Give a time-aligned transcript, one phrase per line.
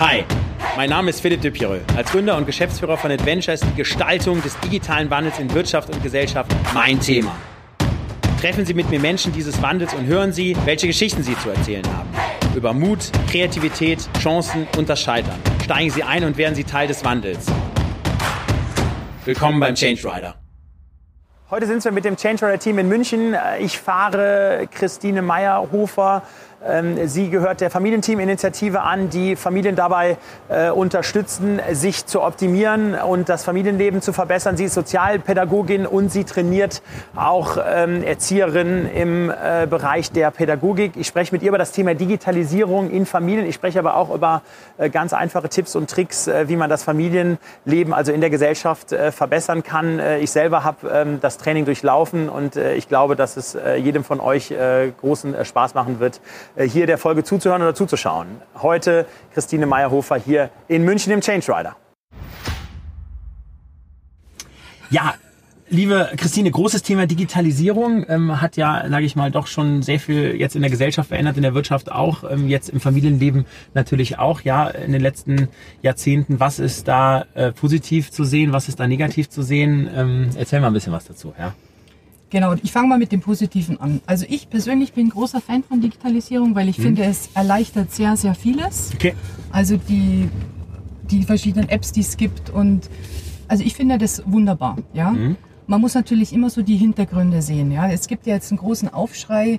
[0.00, 0.24] Hi,
[0.78, 1.82] mein Name ist Philipp de Pireux.
[1.94, 6.02] Als Gründer und Geschäftsführer von Adventure ist die Gestaltung des digitalen Wandels in Wirtschaft und
[6.02, 7.36] Gesellschaft mein Thema.
[8.40, 11.84] Treffen Sie mit mir Menschen dieses Wandels und hören Sie, welche Geschichten sie zu erzählen
[11.94, 12.08] haben.
[12.56, 15.38] Über Mut, Kreativität, Chancen und das Scheitern.
[15.62, 17.44] Steigen Sie ein und werden Sie Teil des Wandels.
[19.26, 20.34] Willkommen beim Change Rider.
[21.50, 23.36] Heute sind wir mit dem Change Rider Team in München.
[23.58, 26.22] Ich fahre Christine Meyerhofer
[27.06, 33.44] sie gehört der Familienteam-Initiative an, die Familien dabei äh, unterstützen, sich zu optimieren und das
[33.44, 34.56] Familienleben zu verbessern.
[34.56, 36.82] Sie ist Sozialpädagogin und sie trainiert
[37.16, 40.92] auch ähm, Erzieherinnen im äh, Bereich der Pädagogik.
[40.96, 43.46] Ich spreche mit ihr über das Thema Digitalisierung in Familien.
[43.46, 44.42] Ich spreche aber auch über
[44.78, 48.92] äh, ganz einfache Tipps und Tricks, äh, wie man das Familienleben also in der Gesellschaft
[48.92, 49.98] äh, verbessern kann.
[49.98, 54.20] Äh, ich selber habe ähm, das Training durchlaufen und ich glaube, dass es jedem von
[54.20, 54.52] euch
[55.00, 56.20] großen Spaß machen wird,
[56.58, 58.28] hier der Folge zuzuhören oder zuzuschauen.
[58.60, 61.76] Heute Christine Meyerhofer hier in München im Change Rider.
[64.90, 65.14] Ja,
[65.68, 70.34] liebe Christine, großes Thema Digitalisierung ähm, hat ja, sage ich mal, doch schon sehr viel
[70.34, 74.40] jetzt in der Gesellschaft verändert, in der Wirtschaft auch, ähm, jetzt im Familienleben natürlich auch.
[74.42, 75.48] Ja, in den letzten
[75.82, 79.88] Jahrzehnten, was ist da äh, positiv zu sehen, was ist da negativ zu sehen?
[79.94, 81.32] Ähm, erzähl mal ein bisschen was dazu.
[81.38, 81.54] Ja.
[82.30, 84.00] Genau, ich fange mal mit dem Positiven an.
[84.06, 86.82] Also ich persönlich bin großer Fan von Digitalisierung, weil ich mhm.
[86.82, 88.92] finde, es erleichtert sehr, sehr vieles.
[88.94, 89.14] Okay.
[89.50, 90.28] Also die,
[91.10, 92.88] die verschiedenen Apps, die es gibt und
[93.48, 95.10] also ich finde das wunderbar, ja.
[95.10, 95.36] Mhm.
[95.66, 97.90] Man muss natürlich immer so die Hintergründe sehen, ja.
[97.90, 99.58] Es gibt ja jetzt einen großen Aufschrei,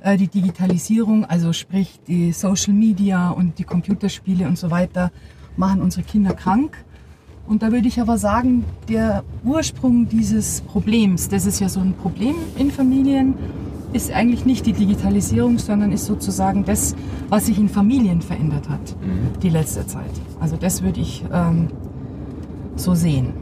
[0.00, 5.10] äh, die Digitalisierung, also sprich die Social Media und die Computerspiele und so weiter,
[5.56, 6.76] machen unsere Kinder krank.
[7.46, 11.94] Und da würde ich aber sagen, der Ursprung dieses Problems, das ist ja so ein
[11.94, 13.34] Problem in Familien,
[13.92, 16.96] ist eigentlich nicht die Digitalisierung, sondern ist sozusagen das,
[17.28, 19.38] was sich in Familien verändert hat, mhm.
[19.40, 20.10] die letzte Zeit.
[20.40, 21.68] Also das würde ich ähm,
[22.76, 23.34] so sehen.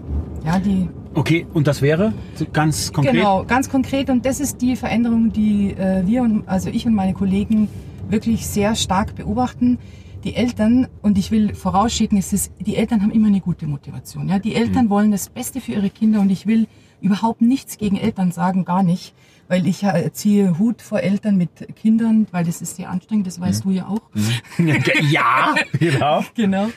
[0.44, 2.12] Ja, die Okay, und das wäre
[2.52, 3.14] ganz konkret?
[3.14, 4.10] Genau, ganz konkret.
[4.10, 7.68] Und das ist die Veränderung, die äh, wir und also ich und meine Kollegen
[8.08, 9.78] wirklich sehr stark beobachten
[10.25, 14.29] die Eltern, und ich will vorausschicken, es ist, die Eltern haben immer eine gute Motivation.
[14.29, 14.39] Ja?
[14.39, 14.91] Die Eltern mhm.
[14.91, 16.67] wollen das Beste für ihre Kinder und ich will
[17.01, 19.14] überhaupt nichts gegen Eltern sagen, gar nicht,
[19.48, 23.64] weil ich ziehe Hut vor Eltern mit Kindern, weil das ist sehr anstrengend, das weißt
[23.64, 23.70] mhm.
[23.70, 24.03] du ja auch.
[24.14, 24.83] Mhm.
[25.11, 26.25] Ja, genau.
[26.35, 26.69] genau.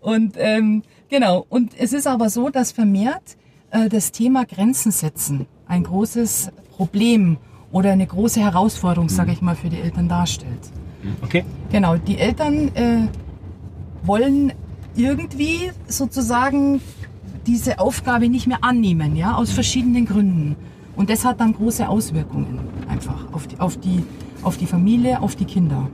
[0.00, 1.44] Und ähm, genau.
[1.48, 3.36] Und es ist aber so, dass vermehrt
[3.70, 7.38] äh, das Thema Grenzen setzen ein großes Problem
[7.72, 9.34] oder eine große Herausforderung, sage mhm.
[9.34, 10.70] ich mal, für die Eltern darstellt.
[11.22, 11.44] Okay.
[11.70, 13.08] Genau, die Eltern äh,
[14.02, 14.52] wollen
[14.96, 16.80] irgendwie sozusagen
[17.46, 20.56] diese Aufgabe nicht mehr annehmen, ja, aus verschiedenen Gründen.
[20.96, 24.04] Und das hat dann große Auswirkungen einfach auf die, auf die
[24.44, 25.88] auf die Familie, auf die Kinder.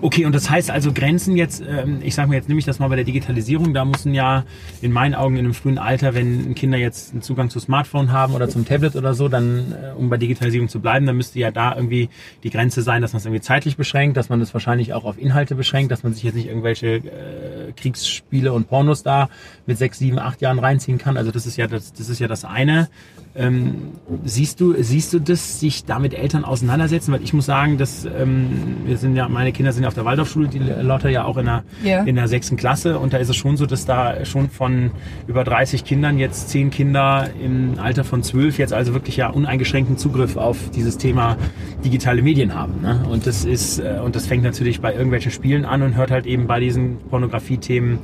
[0.00, 2.78] Okay, und das heißt also Grenzen jetzt, ähm, ich sage mir jetzt nehme ich das
[2.78, 4.44] mal bei der Digitalisierung, da müssen ja
[4.82, 8.34] in meinen Augen in einem frühen Alter, wenn Kinder jetzt einen Zugang zu Smartphone haben
[8.34, 11.50] oder zum Tablet oder so, dann, äh, um bei Digitalisierung zu bleiben, dann müsste ja
[11.50, 12.08] da irgendwie
[12.42, 15.18] die Grenze sein, dass man es irgendwie zeitlich beschränkt, dass man es wahrscheinlich auch auf
[15.18, 19.28] Inhalte beschränkt, dass man sich jetzt nicht irgendwelche äh, Kriegsspiele und Pornos da
[19.66, 21.16] mit sechs, sieben, acht Jahren reinziehen kann.
[21.16, 22.88] Also das ist ja das, das ist ja das eine.
[23.36, 23.92] Ähm,
[24.24, 27.12] siehst du, siehst du das, sich da mit Eltern auseinandersetzen?
[27.12, 30.04] Weil ich muss sagen, dass ähm, wir sind ja, meine Kinder sind ja auf der
[30.04, 32.04] Waldorfschule, die Lotte ja auch in der, yeah.
[32.04, 34.92] in der sechsten Klasse und da ist es schon so, dass da schon von
[35.26, 39.98] über 30 Kindern jetzt zehn Kinder im Alter von zwölf jetzt also wirklich ja uneingeschränkten
[39.98, 41.36] Zugriff auf dieses Thema
[41.84, 42.82] digitale Medien haben.
[42.82, 43.04] Ne?
[43.10, 46.26] Und das ist, äh, und das fängt natürlich bei irgendwelchen Spielen an und hört halt
[46.26, 47.98] eben bei diesen Pornografie-Themen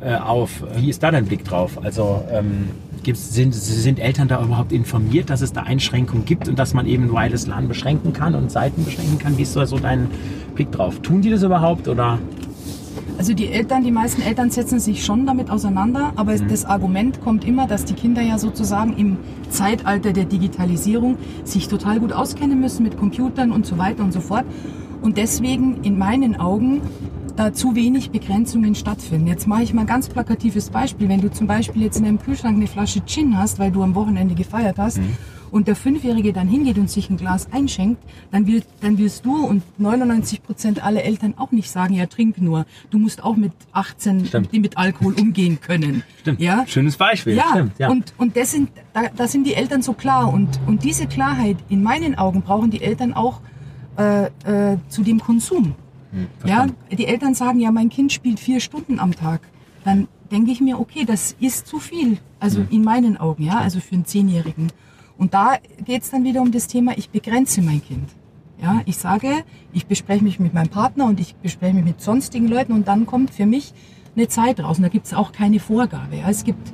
[0.00, 0.64] äh, auf.
[0.76, 1.78] Wie ist da dein Blick drauf?
[1.82, 2.70] Also ähm,
[3.02, 6.86] Gibt's, sind, sind Eltern da überhaupt informiert, dass es da Einschränkungen gibt und dass man
[6.86, 9.36] eben Wireless LAN beschränken kann und Seiten beschränken kann?
[9.38, 10.08] Wie ist so dein
[10.54, 11.00] Blick drauf?
[11.00, 12.18] Tun die das überhaupt oder?
[13.18, 16.48] Also die Eltern, die meisten Eltern setzen sich schon damit auseinander, aber mhm.
[16.48, 19.16] das Argument kommt immer, dass die Kinder ja sozusagen im
[19.50, 24.20] Zeitalter der Digitalisierung sich total gut auskennen müssen mit Computern und so weiter und so
[24.20, 24.44] fort.
[25.02, 26.80] Und deswegen in meinen Augen
[27.42, 29.26] da zu wenig Begrenzungen stattfinden.
[29.26, 31.08] Jetzt mache ich mal ein ganz plakatives Beispiel.
[31.08, 33.96] Wenn du zum Beispiel jetzt in deinem Kühlschrank eine Flasche Gin hast, weil du am
[33.96, 35.16] Wochenende gefeiert hast, mhm.
[35.50, 38.00] und der Fünfjährige dann hingeht und sich ein Glas einschenkt,
[38.30, 42.40] dann, will, dann wirst du und 99 Prozent aller Eltern auch nicht sagen, ja, trink
[42.40, 42.64] nur.
[42.90, 44.52] Du musst auch mit 18 Stimmt.
[44.52, 46.04] mit Alkohol umgehen können.
[46.20, 46.40] Stimmt.
[46.40, 46.64] Ja?
[46.68, 47.34] Schönes Beispiel.
[47.34, 47.90] Ja, Stimmt, ja.
[47.90, 50.32] und, und das sind, da, da sind die Eltern so klar.
[50.32, 53.40] Und, und diese Klarheit, in meinen Augen, brauchen die Eltern auch
[53.98, 55.74] äh, äh, zu dem Konsum.
[56.12, 59.40] Hm, ja, die Eltern sagen ja, mein Kind spielt vier Stunden am Tag.
[59.84, 62.18] Dann denke ich mir, okay, das ist zu viel.
[62.38, 62.68] Also hm.
[62.70, 64.70] in meinen Augen, ja, also für einen Zehnjährigen.
[65.18, 68.08] Und da geht es dann wieder um das Thema, ich begrenze mein Kind.
[68.60, 72.46] Ja, ich sage, ich bespreche mich mit meinem Partner und ich bespreche mich mit sonstigen
[72.46, 73.74] Leuten und dann kommt für mich
[74.14, 76.16] eine Zeit raus und da gibt es auch keine Vorgabe.
[76.16, 76.28] Ja.
[76.28, 76.72] Es gibt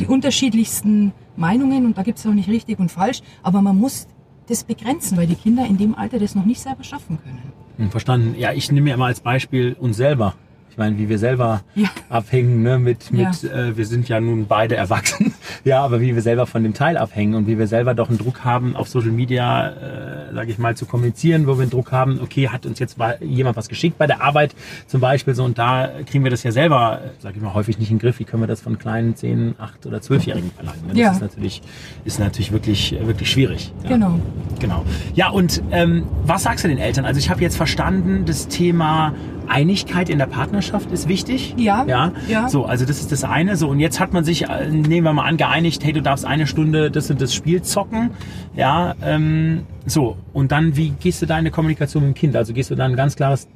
[0.00, 4.08] die unterschiedlichsten Meinungen und da gibt es auch nicht richtig und falsch, aber man muss
[4.48, 7.52] das begrenzen, weil die Kinder in dem Alter das noch nicht selber schaffen können.
[7.88, 8.34] Verstanden.
[8.38, 10.34] Ja, ich nehme mir mal als Beispiel uns selber.
[10.80, 11.90] Ich meine, wie wir selber ja.
[12.08, 13.50] abhängen, ne, mit, mit ja.
[13.50, 15.34] äh, wir sind ja nun beide erwachsen,
[15.64, 18.16] ja, aber wie wir selber von dem Teil abhängen und wie wir selber doch einen
[18.16, 21.92] Druck haben, auf Social Media, äh, sage ich mal, zu kommunizieren, wo wir einen Druck
[21.92, 24.54] haben, okay, hat uns jetzt jemand was geschickt bei der Arbeit
[24.86, 27.90] zum Beispiel so und da kriegen wir das ja selber, sage ich mal, häufig nicht
[27.90, 28.18] in den Griff.
[28.18, 30.80] Wie können wir das von kleinen 10, 8 oder 12-Jährigen verlangen?
[30.86, 30.88] Ne?
[30.92, 31.12] Das ja.
[31.12, 31.60] ist natürlich,
[32.06, 33.70] ist natürlich wirklich, wirklich schwierig.
[33.82, 33.90] Ja.
[33.90, 34.18] Genau.
[34.58, 34.86] Genau.
[35.14, 37.04] Ja, und ähm, was sagst du den Eltern?
[37.04, 39.12] Also ich habe jetzt verstanden, das Thema
[39.50, 41.54] Einigkeit in der Partnerschaft ist wichtig.
[41.58, 41.84] Ja.
[41.86, 42.12] Ja.
[42.28, 42.48] ja.
[42.48, 43.56] So, also das ist das eine.
[43.56, 46.24] So, und jetzt hat man sich, äh, nehmen wir mal an, geeinigt, hey, du darfst
[46.24, 48.10] eine Stunde das und das Spiel zocken.
[48.54, 48.94] Ja.
[49.02, 52.36] Ähm, so, und dann, wie gehst du da in eine Kommunikation mit dem Kind?
[52.36, 53.48] Also gehst du dann ganz klares,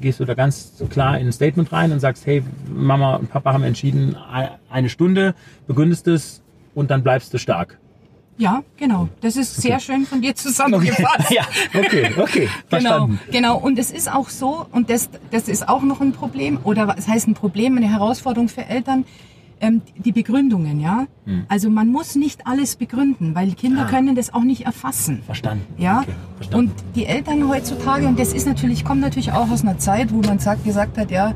[0.00, 3.52] gehst du da ganz klar in ein Statement rein und sagst, hey, Mama und Papa
[3.52, 4.16] haben entschieden,
[4.70, 5.34] eine Stunde,
[5.66, 6.42] begründest es
[6.74, 7.78] und dann bleibst du stark.
[8.38, 9.08] Ja, genau.
[9.20, 9.68] Das ist okay.
[9.68, 11.30] sehr schön von dir zusammengefasst.
[11.30, 11.42] ja,
[11.74, 12.48] okay, okay.
[12.70, 13.58] genau, genau.
[13.58, 17.08] Und es ist auch so, und das, das ist auch noch ein Problem, oder es
[17.08, 19.04] heißt ein Problem, eine Herausforderung für Eltern,
[19.60, 21.06] ähm, die Begründungen, ja.
[21.24, 21.44] Hm.
[21.48, 23.88] Also man muss nicht alles begründen, weil Kinder ah.
[23.88, 25.22] können das auch nicht erfassen.
[25.24, 25.64] Verstanden.
[25.78, 26.00] Ja.
[26.00, 26.70] Okay, verstanden.
[26.70, 30.20] Und die Eltern heutzutage, und das ist natürlich, kommt natürlich auch aus einer Zeit, wo
[30.20, 31.34] man sagt, gesagt hat, ja,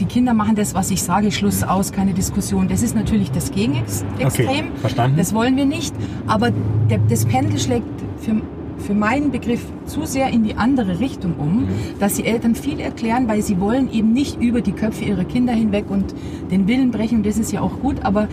[0.00, 2.68] die Kinder machen das, was ich sage, Schluss aus, keine Diskussion.
[2.68, 4.26] Das ist natürlich das Gegenextrem.
[4.26, 5.16] Okay, verstanden.
[5.16, 5.94] Das wollen wir nicht.
[6.26, 6.50] Aber
[6.90, 7.86] der, das Pendel schlägt
[8.18, 8.40] für,
[8.78, 11.68] für meinen Begriff zu sehr in die andere Richtung um, mhm.
[11.98, 15.52] dass die Eltern viel erklären, weil sie wollen eben nicht über die Köpfe ihrer Kinder
[15.52, 16.14] hinweg und
[16.50, 17.22] den Willen brechen.
[17.22, 17.96] Das ist ja auch gut.
[18.02, 18.28] Aber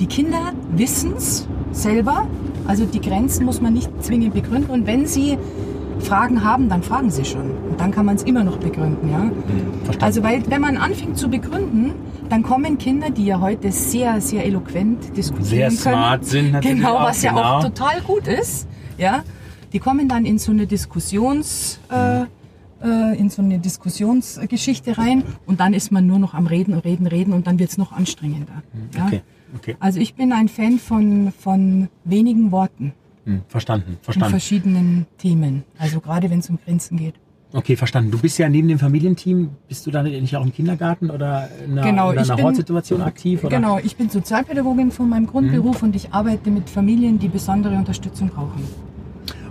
[0.00, 2.26] die Kinder wissen es selber.
[2.66, 4.70] Also die Grenzen muss man nicht zwingend begründen.
[4.70, 5.38] Und wenn sie
[6.00, 7.50] Fragen haben, dann fragen sie schon.
[7.70, 9.10] Und dann kann man es immer noch begründen.
[9.10, 9.18] Ja?
[9.18, 9.32] Mhm,
[10.00, 11.92] also weil, wenn man anfängt zu begründen,
[12.28, 15.76] dann kommen Kinder, die ja heute sehr, sehr eloquent diskutieren sehr können.
[15.76, 17.42] Sehr smart sind natürlich Genau, was auch, ja genau.
[17.42, 18.66] auch total gut ist.
[18.98, 19.24] Ja?
[19.72, 21.78] Die kommen dann in so eine Diskussions...
[21.90, 22.24] Äh,
[22.82, 27.06] äh, in so eine Diskussionsgeschichte rein und dann ist man nur noch am Reden, Reden,
[27.06, 28.62] Reden und dann wird es noch anstrengender.
[28.72, 29.06] Mhm, ja?
[29.06, 29.22] Okay,
[29.56, 29.76] okay.
[29.80, 32.92] Also ich bin ein Fan von, von wenigen Worten.
[33.24, 34.34] Hm, verstanden, verstanden.
[34.34, 35.64] In verschiedenen Themen.
[35.78, 37.14] Also gerade wenn es um Grenzen geht.
[37.52, 38.10] Okay, verstanden.
[38.10, 41.72] Du bist ja neben dem Familienteam, bist du da nicht auch im Kindergarten oder in
[41.72, 43.44] einer, genau, in einer Hortsituation aktiv?
[43.44, 43.56] Oder?
[43.56, 45.88] Genau, ich bin Sozialpädagogin von meinem Grundberuf mhm.
[45.88, 48.64] und ich arbeite mit Familien, die besondere Unterstützung brauchen.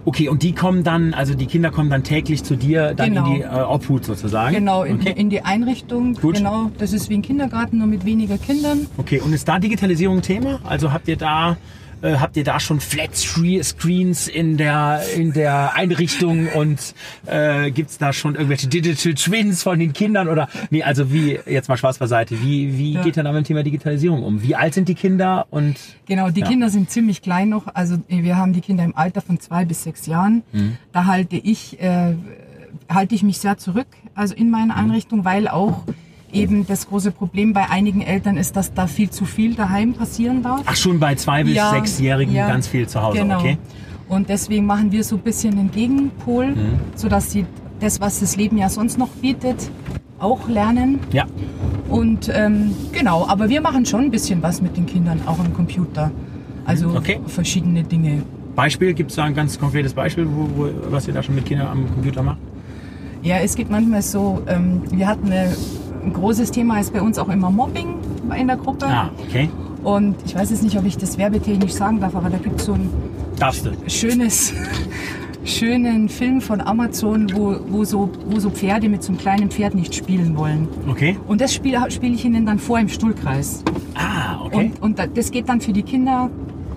[0.04, 3.26] Okay, und die kommen dann, also die Kinder kommen dann täglich zu dir, dann genau.
[3.28, 4.54] in die äh, Obhut sozusagen?
[4.54, 5.14] Genau, in, okay.
[5.16, 6.16] in die Einrichtung.
[6.16, 6.36] Gut.
[6.36, 8.88] Genau, das ist wie ein Kindergarten, nur mit weniger Kindern.
[8.98, 10.60] Okay, und ist da Digitalisierung Thema?
[10.66, 11.56] Also habt ihr da
[12.04, 16.94] äh, habt ihr da schon Flat Screens in der, in der Einrichtung und
[17.26, 21.70] äh, gibt da schon irgendwelche Digital Twins von den Kindern oder nee, also wie, jetzt
[21.70, 23.04] mal Spaß beiseite, wie, wie ja.
[23.04, 24.44] geht ihr da mit dem Thema Digitalisierung um?
[24.44, 26.48] Wie alt sind die Kinder und Genau, die ja.
[26.48, 29.84] Kinder sind ziemlich klein noch, also wir haben die Kinder im Alter von zwei bis
[29.84, 30.44] sechs Jahren.
[30.52, 30.78] Mhm.
[30.92, 32.16] Da halte ich, äh,
[32.90, 34.92] halte ich mich sehr zurück, also in meiner mhm.
[34.92, 35.86] Einrichtung, weil auch
[36.34, 40.44] eben das große Problem bei einigen Eltern ist, dass da viel zu viel daheim passieren
[40.44, 40.62] darf.
[40.66, 43.40] Ach, schon bei zwei bis ja, sechsjährigen ja, ganz viel zu Hause, genau.
[43.40, 43.58] okay.
[44.10, 46.80] Und deswegen machen wir so ein bisschen den Gegenpol, mhm.
[46.96, 47.46] sodass sie
[47.80, 49.72] das, was das Leben ja sonst noch bietet,
[50.20, 51.00] auch lernen.
[51.12, 51.26] Ja.
[51.90, 55.54] Und ähm, genau, aber wir machen schon ein bisschen was mit den Kindern, auch am
[55.54, 56.12] Computer.
[56.66, 57.20] Also okay.
[57.28, 58.24] verschiedene Dinge.
[58.56, 61.46] Beispiel, gibt es da ein ganz konkretes Beispiel, wo, wo, was ihr da schon mit
[61.46, 62.38] Kindern am Computer macht?
[63.22, 65.56] Ja, es gibt manchmal so, ähm, wir hatten eine
[66.04, 67.96] ein großes Thema ist bei uns auch immer Mobbing
[68.38, 68.86] in der Gruppe.
[68.86, 69.50] Ah, okay.
[69.84, 72.66] Und ich weiß jetzt nicht, ob ich das werbetechnisch sagen darf, aber da gibt es
[72.66, 72.90] so ein
[73.88, 74.54] schönes,
[75.44, 79.76] schönen Film von Amazon, wo, wo, so, wo so Pferde mit so einem kleinen Pferd
[79.76, 80.68] nicht spielen wollen.
[80.90, 81.18] Okay.
[81.28, 83.64] Und das spiele spiel ich ihnen dann vor im Stuhlkreis.
[83.96, 84.72] Ah, okay.
[84.80, 86.30] Und, und das geht dann für die Kinder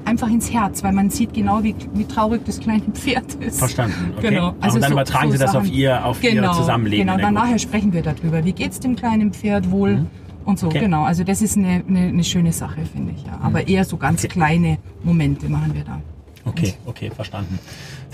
[0.06, 3.58] einfach ins Herz, weil man sieht genau, wie, wie traurig das kleine Pferd ist.
[3.58, 3.94] Verstanden.
[4.16, 4.30] Okay.
[4.30, 4.54] Genau.
[4.60, 5.66] Also und dann so, übertragen so Sie das Sachen.
[5.66, 7.06] auf Ihr, auf genau, Ihr Zusammenleben.
[7.06, 8.44] Genau, dann nachher sprechen wir darüber.
[8.44, 9.96] Wie geht es dem kleinen Pferd wohl?
[9.96, 10.06] Mhm.
[10.46, 10.78] Und so, okay.
[10.78, 11.04] genau.
[11.04, 13.26] Also das ist eine, eine, eine schöne Sache, finde ich.
[13.26, 13.38] Ja.
[13.42, 13.68] Aber mhm.
[13.68, 16.00] eher so ganz kleine Momente machen wir da.
[16.46, 17.58] Okay, okay, verstanden.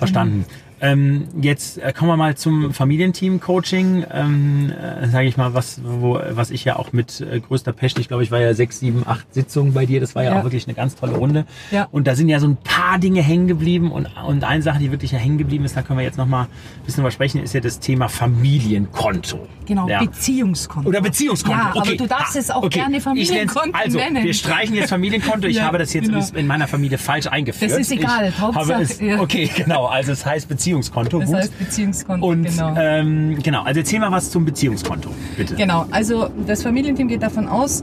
[0.02, 0.38] Verstanden.
[0.38, 0.44] Mhm.
[0.82, 6.18] Ähm, jetzt äh, kommen wir mal zum Familienteam-Coaching, ähm, äh, sage ich mal, was, wo,
[6.30, 9.04] was ich ja auch mit äh, größter Passion, ich glaube, ich war ja sechs, sieben,
[9.06, 10.40] acht Sitzungen bei dir, das war ja, ja.
[10.40, 11.47] auch wirklich eine ganz tolle Runde.
[11.71, 11.87] Ja.
[11.92, 14.90] Und da sind ja so ein paar Dinge hängen geblieben und, und eine Sache, die
[14.90, 17.54] wirklich ja hängen geblieben ist, da können wir jetzt nochmal ein bisschen drüber sprechen, ist
[17.54, 19.47] ja das Thema Familienkonto.
[19.66, 20.00] Genau, ja.
[20.00, 20.88] Beziehungskonto.
[20.88, 21.59] Oder Beziehungskonto.
[21.59, 21.90] Ja, okay.
[21.90, 22.80] aber du darfst ah, es auch okay.
[22.80, 24.25] gerne Familienkonto also, nennen.
[24.25, 25.47] wir streichen jetzt Familienkonto.
[25.47, 26.26] Ich habe das jetzt genau.
[26.35, 27.71] in meiner Familie falsch eingeführt.
[27.71, 28.30] Das ist egal.
[28.30, 29.87] Ich Hauptsache, es, okay, genau.
[29.92, 31.20] Also es heißt Beziehungskonto.
[31.20, 31.37] Das gut.
[31.38, 32.75] heißt Beziehungskonto, Und genau.
[32.76, 35.54] ähm, genau, also erzähl mal was zum Beziehungskonto, bitte.
[35.54, 37.82] Genau, also das Familienteam geht davon aus,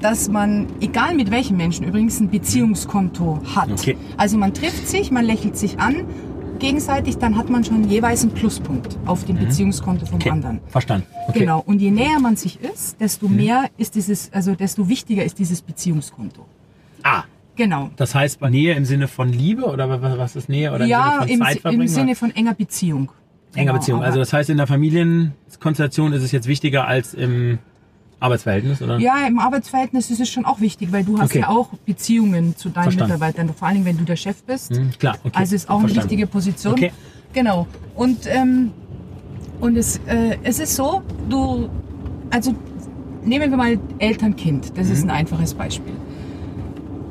[0.00, 3.70] dass man, egal mit welchem Menschen übrigens, ein Beziehungskonto hat.
[3.72, 3.96] Okay.
[4.16, 6.04] Also man trifft sich, man lächelt sich an,
[6.60, 10.20] gegenseitig, dann hat man schon jeweils einen Pluspunkt auf dem Beziehungskonto vom Mhm.
[10.22, 10.60] Okay, anderen.
[10.68, 11.06] verstanden.
[11.28, 11.38] Okay.
[11.38, 11.40] Mhm.
[11.40, 11.62] Genau.
[11.66, 15.62] Und je näher man sich ist, desto mehr ist dieses, also desto wichtiger ist dieses
[15.62, 16.44] Beziehungskonto.
[17.02, 17.22] Ah,
[17.58, 17.90] Genau.
[17.96, 21.28] das heißt Nähe im Sinne von Liebe oder wa- was ist Nähe oder ja, im
[21.28, 21.88] Sinne von Zeit im?
[21.88, 23.10] Sinne von enger Beziehung.
[23.54, 24.02] Enger Genau, Beziehung.
[24.02, 27.58] Also das heißt, in der Familienkonstellation ist es jetzt wichtiger als im
[28.20, 28.98] Arbeitsverhältnis, oder?
[28.98, 31.40] Ja, im Arbeitsverhältnis ist es schon auch wichtig, weil du hast Okay.
[31.40, 33.12] ja auch Beziehungen zu deinen Verstanden.
[33.12, 34.76] Mitarbeitern, vor allem wenn du der Chef bist.
[34.76, 35.30] Hm, klar, okay.
[35.34, 36.10] Also ist auch eine Verstanden.
[36.10, 36.72] wichtige Position.
[36.72, 36.92] Okay.
[37.32, 37.66] Genau.
[37.94, 38.70] Und, ähm,
[39.60, 41.68] und es, äh, es ist so, du,
[42.30, 42.54] also
[43.24, 44.92] nehmen wir mal Eltern-Kind, das Mhm.
[44.92, 45.92] ist ein einfaches Beispiel.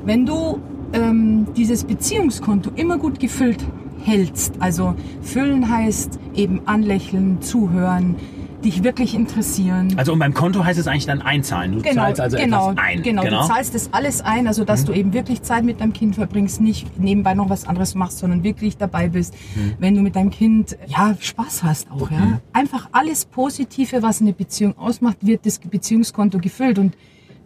[0.08, 0.62] Wenn du
[0.94, 3.66] ähm, dieses Beziehungskonto immer gut gefüllt
[4.06, 8.16] hältst, also füllen heißt eben anlächeln, zuhören,
[8.64, 9.96] dich wirklich interessieren.
[9.98, 11.74] Also und beim Konto heißt es eigentlich dann einzahlen.
[11.74, 13.04] Du Genau, zahlst also genau, etwas ein.
[13.04, 16.16] genau, du zahlst das alles ein, also dass du eben wirklich Zeit mit deinem Kind
[16.16, 19.36] verbringst, nicht nebenbei noch was anderes machst, sondern wirklich dabei bist,
[19.78, 22.40] wenn du mit deinem Kind ja Spaß hast auch, ja.
[22.54, 26.96] Einfach alles Positive, was eine Beziehung ausmacht, wird das Beziehungskonto gefüllt und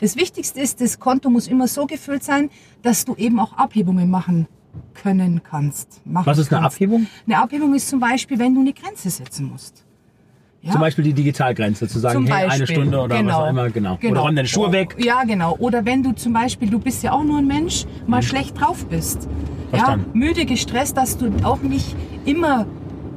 [0.01, 2.49] das Wichtigste ist, das Konto muss immer so gefüllt sein,
[2.81, 4.47] dass du eben auch Abhebungen machen
[4.93, 6.01] können kannst.
[6.05, 6.75] Was ist eine kannst.
[6.75, 7.07] Abhebung?
[7.27, 9.85] Eine Abhebung ist zum Beispiel, wenn du eine Grenze setzen musst.
[10.61, 10.71] Ja?
[10.73, 12.67] Zum Beispiel die Digitalgrenze, zu sagen, hey, eine.
[12.67, 13.97] Stunde oder was auch immer, genau.
[14.03, 14.95] Oder räum deine Schuhe weg.
[14.99, 15.55] Ja, genau.
[15.57, 18.85] Oder wenn du zum Beispiel, du bist ja auch nur ein Mensch, mal schlecht drauf
[18.85, 19.23] bist.
[19.23, 19.69] Ja, Mhm.
[19.77, 20.19] Verstanden.
[20.19, 22.65] müde, gestresst, dass du auch nicht immer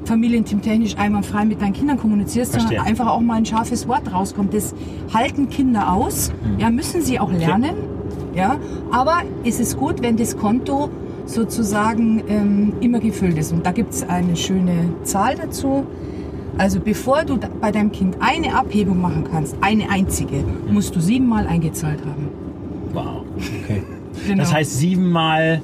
[0.04, 2.78] familienteamtechnisch einwandfrei mit deinen Kindern kommunizierst, Verstehe.
[2.78, 4.54] sondern einfach auch mal ein scharfes Wort rauskommt.
[4.54, 4.75] Das
[5.12, 6.32] halten Kinder aus.
[6.44, 6.61] Mhm.
[6.61, 7.75] Ja, müssen sie auch lernen.
[8.34, 8.58] Ja,
[8.90, 10.90] aber es ist gut, wenn das Konto
[11.26, 13.52] sozusagen ähm, immer gefüllt ist.
[13.52, 15.87] Und da gibt es eine schöne Zahl dazu.
[16.58, 21.46] Also bevor du bei deinem Kind eine Abhebung machen kannst, eine einzige, musst du siebenmal
[21.46, 22.28] eingezahlt haben.
[22.92, 23.25] Wow,
[23.62, 23.82] okay.
[24.26, 24.38] Genau.
[24.38, 25.61] Das heißt siebenmal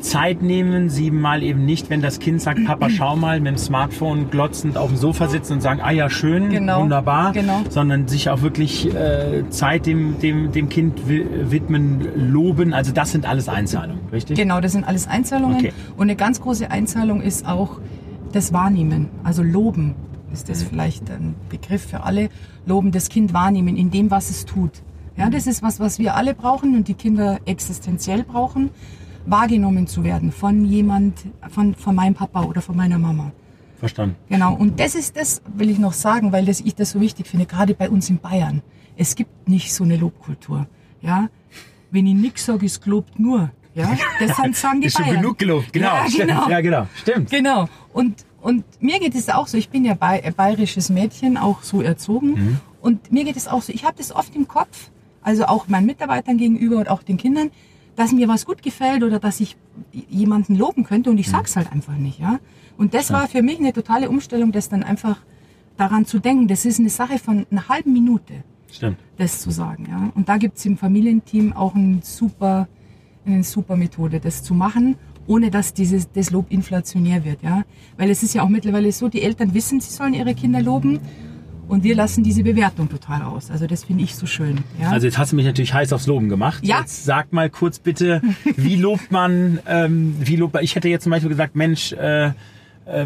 [0.00, 4.30] Zeit nehmen, siebenmal eben nicht, wenn das Kind sagt, Papa, schau mal, mit dem Smartphone
[4.30, 7.60] glotzend auf dem Sofa sitzen und sagen, ah ja, schön, Genau, wunderbar, genau.
[7.68, 12.72] sondern sich auch wirklich äh, Zeit dem, dem, dem Kind wi- widmen, loben.
[12.74, 14.36] Also das sind alles Einzahlungen, richtig?
[14.36, 15.56] Genau, das sind alles Einzahlungen.
[15.58, 15.72] Okay.
[15.96, 17.80] Und eine ganz große Einzahlung ist auch
[18.32, 19.94] das Wahrnehmen, also Loben.
[20.32, 20.52] Ist Mhm.
[20.52, 22.28] das vielleicht ein Begriff für alle?
[22.66, 24.70] Loben, das Kind wahrnehmen in dem, was es tut.
[25.16, 28.70] Ja, das ist was, was wir alle brauchen und die Kinder existenziell brauchen,
[29.30, 31.18] wahrgenommen zu werden von jemand,
[31.48, 33.32] von, von meinem Papa oder von meiner Mama.
[33.78, 34.16] Verstanden.
[34.28, 37.26] Genau, und das ist das, will ich noch sagen, weil das, ich das so wichtig
[37.26, 38.62] finde, gerade bei uns in Bayern.
[38.96, 40.66] Es gibt nicht so eine Lobkultur.
[41.00, 41.30] Ja?
[41.90, 43.50] Wenn ich nichts sage, ist gelobt nur.
[43.74, 43.96] Ja?
[44.18, 45.22] Das sind, sagen die Ist schon Bayern.
[45.22, 45.86] genug gelobt, genau.
[45.86, 46.48] Ja, genau.
[46.50, 46.86] Ja, genau.
[46.94, 47.30] Stimmt.
[47.30, 47.68] Genau.
[47.94, 51.80] Und, und mir geht es auch so, ich bin ja äh, bayerisches Mädchen, auch so
[51.80, 52.28] erzogen.
[52.32, 52.60] Mhm.
[52.82, 54.90] Und mir geht es auch so, ich habe das oft im Kopf,
[55.22, 57.50] also auch meinen Mitarbeitern gegenüber und auch den Kindern,
[58.00, 59.58] dass mir was gut gefällt oder dass ich
[60.08, 61.32] jemanden loben könnte und ich Mhm.
[61.32, 62.18] sag's halt einfach nicht.
[62.18, 62.38] Ja?
[62.78, 65.18] Und das war für mich eine totale Umstellung, das dann einfach
[65.76, 66.48] daran zu denken.
[66.48, 68.32] Das ist eine Sache von einer halben Minute
[68.72, 68.96] Stimmt.
[69.18, 69.86] das zu sagen.
[69.90, 70.10] Ja?
[70.14, 72.68] Und da gibt's im Familienteam auch ein super,
[73.26, 77.42] eine super Methode, das zu machen, ohne dass dieses, das Lob inflationär wird.
[77.42, 77.64] Ja?
[77.98, 81.00] Weil es ist ja auch mittlerweile so, die Eltern wissen, sie sollen ihre Kinder loben
[81.70, 83.50] und wir lassen diese Bewertung total aus.
[83.50, 84.58] Also das finde ich so schön.
[84.80, 84.90] Ja?
[84.90, 86.66] Also jetzt hast du mich natürlich heiß aufs Loben gemacht.
[86.66, 86.80] Ja.
[86.80, 88.20] Jetzt sag mal kurz bitte,
[88.56, 92.26] wie lobt man, ähm, wie lobt man, ich hätte jetzt zum Beispiel gesagt, Mensch, äh,
[92.26, 92.32] äh,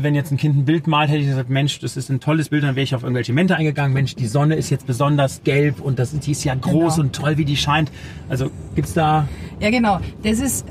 [0.02, 2.48] wenn jetzt ein Kind ein Bild malt, hätte ich gesagt, Mensch, das ist ein tolles
[2.48, 3.92] Bild, dann wäre ich auf irgendwelche Mente eingegangen.
[3.92, 7.06] Mensch, die Sonne ist jetzt besonders gelb und das, die ist ja groß Genau.
[7.06, 7.90] und toll, wie die scheint.
[8.30, 9.28] Also gibt's da,
[9.60, 10.00] Ja, genau.
[10.22, 10.64] Das ist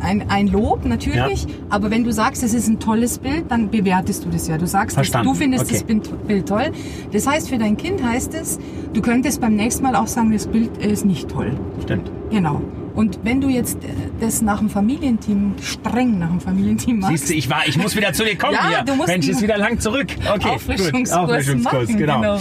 [0.00, 4.24] ein, ein Lob natürlich, aber wenn du sagst, es ist ein tolles Bild, dann bewertest
[4.24, 4.58] du das ja.
[4.58, 5.28] Du sagst, Verstanden.
[5.28, 5.74] du findest Okay.
[5.74, 6.70] das Bild, Bild toll.
[7.12, 8.58] Das heißt, für dein Kind heißt es,
[8.92, 11.52] du könntest beim nächsten Mal auch sagen, das Bild ist nicht toll.
[11.82, 12.10] stimmt.
[12.30, 12.60] Genau.
[12.94, 17.30] Und wenn du jetzt äh, das nach dem Familienteam, streng nach dem Familienteam machst, Siehst
[17.30, 18.82] du, ich war, ich muss wieder zu dir kommen Ja, hier.
[18.84, 20.08] du musst Mensch, ist wieder lang zurück.
[20.34, 21.12] Okay, Auffrischungskurs.
[21.12, 21.96] Auffrischungskurs, machen.
[21.98, 22.20] genau.
[22.20, 22.38] genau.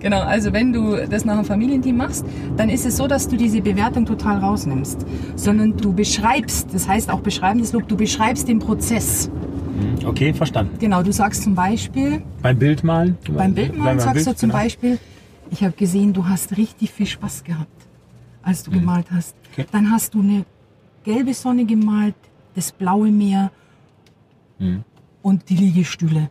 [0.00, 2.26] Genau, also wenn du das nach einem Familienteam machst,
[2.58, 7.10] dann ist es so, dass du diese Bewertung total rausnimmst, sondern du beschreibst, das heißt
[7.10, 9.30] auch beschreibendes Lob, du beschreibst den Prozess.
[10.04, 10.76] Okay, verstanden.
[10.78, 13.16] Genau, du sagst zum Beispiel, Beim Bildmalen?
[13.28, 14.62] beim Bildmalen Beim sagst Bild, du zum genau.
[14.62, 14.98] Beispiel,
[15.50, 17.68] ich habe gesehen, du hast richtig viel Spaß gehabt,
[18.44, 19.34] als du gemalt hast.
[19.36, 19.48] Mhm.
[19.52, 19.66] Okay.
[19.72, 20.44] Dann hast du eine
[21.04, 22.14] gelbe Sonne gemalt,
[22.54, 23.50] das blaue Meer
[24.58, 24.84] Mhm.
[25.22, 26.30] und die Liegestühle.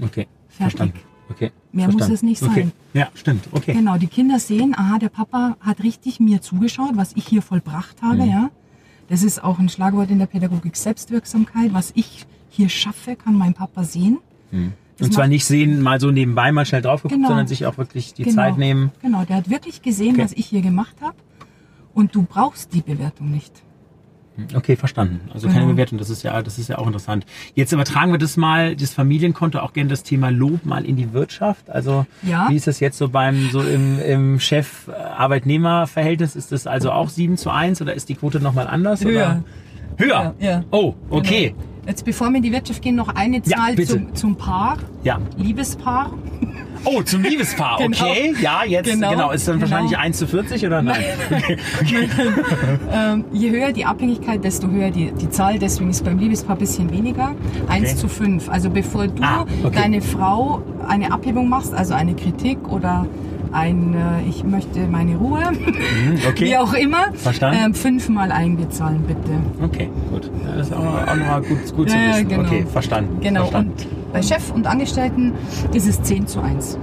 [0.00, 0.56] Okay, Fertig.
[0.78, 0.98] verstanden.
[1.30, 1.52] Okay.
[1.72, 2.14] Mehr muss verstanden.
[2.14, 2.60] es nicht Okay.
[2.62, 2.72] sein.
[2.94, 3.48] Ja, stimmt.
[3.52, 3.74] Okay.
[3.74, 8.00] Genau, die Kinder sehen, aha, der Papa hat richtig mir zugeschaut, was ich hier vollbracht
[8.02, 8.30] habe, Mhm.
[8.30, 8.50] ja.
[9.08, 11.72] Das ist auch ein Schlagwort in der Pädagogik Selbstwirksamkeit.
[11.72, 14.18] Was ich hier schaffe, kann mein Papa sehen.
[14.50, 14.72] Mhm.
[15.00, 17.28] Und zwar nicht sehen, mal so nebenbei mal schnell drauf geguckt, genau.
[17.28, 18.36] sondern sich auch wirklich die genau.
[18.36, 18.90] Zeit nehmen.
[19.02, 20.24] Genau, der hat wirklich gesehen, okay.
[20.24, 21.16] was ich hier gemacht habe.
[21.94, 23.62] Und du brauchst die Bewertung nicht.
[24.54, 25.20] Okay, verstanden.
[25.34, 25.70] Also keine mhm.
[25.70, 27.26] Bewertung, das ist ja, das ist ja auch interessant.
[27.54, 31.12] Jetzt übertragen wir das mal, das Familienkonto, auch gerne das Thema Lob mal in die
[31.12, 31.68] Wirtschaft.
[31.70, 32.46] Also ja.
[32.48, 36.36] wie ist das jetzt so beim, so im, im Chef-Arbeitnehmer-Verhältnis?
[36.36, 39.02] Ist das also auch 7 zu 1 oder ist die Quote nochmal anders?
[39.04, 39.42] Höher.
[39.96, 40.06] Oder?
[40.06, 40.34] Höher?
[40.38, 40.64] Ja, ja.
[40.70, 41.48] Oh, okay.
[41.48, 41.62] Genau.
[41.88, 44.76] Jetzt bevor wir in die Wirtschaft gehen, noch eine Zahl ja, zum, zum Paar.
[45.04, 45.18] Ja.
[45.38, 46.12] Liebespaar.
[46.84, 48.10] Oh, zum Liebespaar, genau.
[48.10, 48.34] okay.
[48.42, 49.10] Ja, jetzt, genau.
[49.10, 49.30] genau.
[49.30, 49.70] Ist dann genau.
[49.70, 51.02] wahrscheinlich 1 zu 40 oder nein?
[51.30, 51.56] Okay.
[51.80, 52.08] okay.
[52.92, 55.58] ähm, je höher die Abhängigkeit, desto höher die, die Zahl.
[55.58, 57.34] Deswegen ist beim Liebespaar ein bisschen weniger.
[57.68, 57.96] 1 okay.
[57.96, 58.50] zu 5.
[58.50, 63.06] Also bevor du ah, deine Frau eine Abhebung machst, also eine Kritik oder
[63.52, 66.46] ein, äh, ich möchte meine Ruhe, mhm, okay.
[66.46, 67.72] wie auch immer, Verstanden.
[67.72, 69.30] Äh, fünfmal einbezahlen bitte.
[69.62, 70.30] Okay, gut.
[70.56, 72.28] Das ist auch, auch nochmal gut, gut zu wissen.
[72.28, 72.42] Genau.
[72.42, 73.20] Okay, verstanden.
[73.20, 73.72] Genau, verstanden.
[73.72, 75.32] und bei Chef und Angestellten
[75.72, 76.78] ist es 10 zu 1.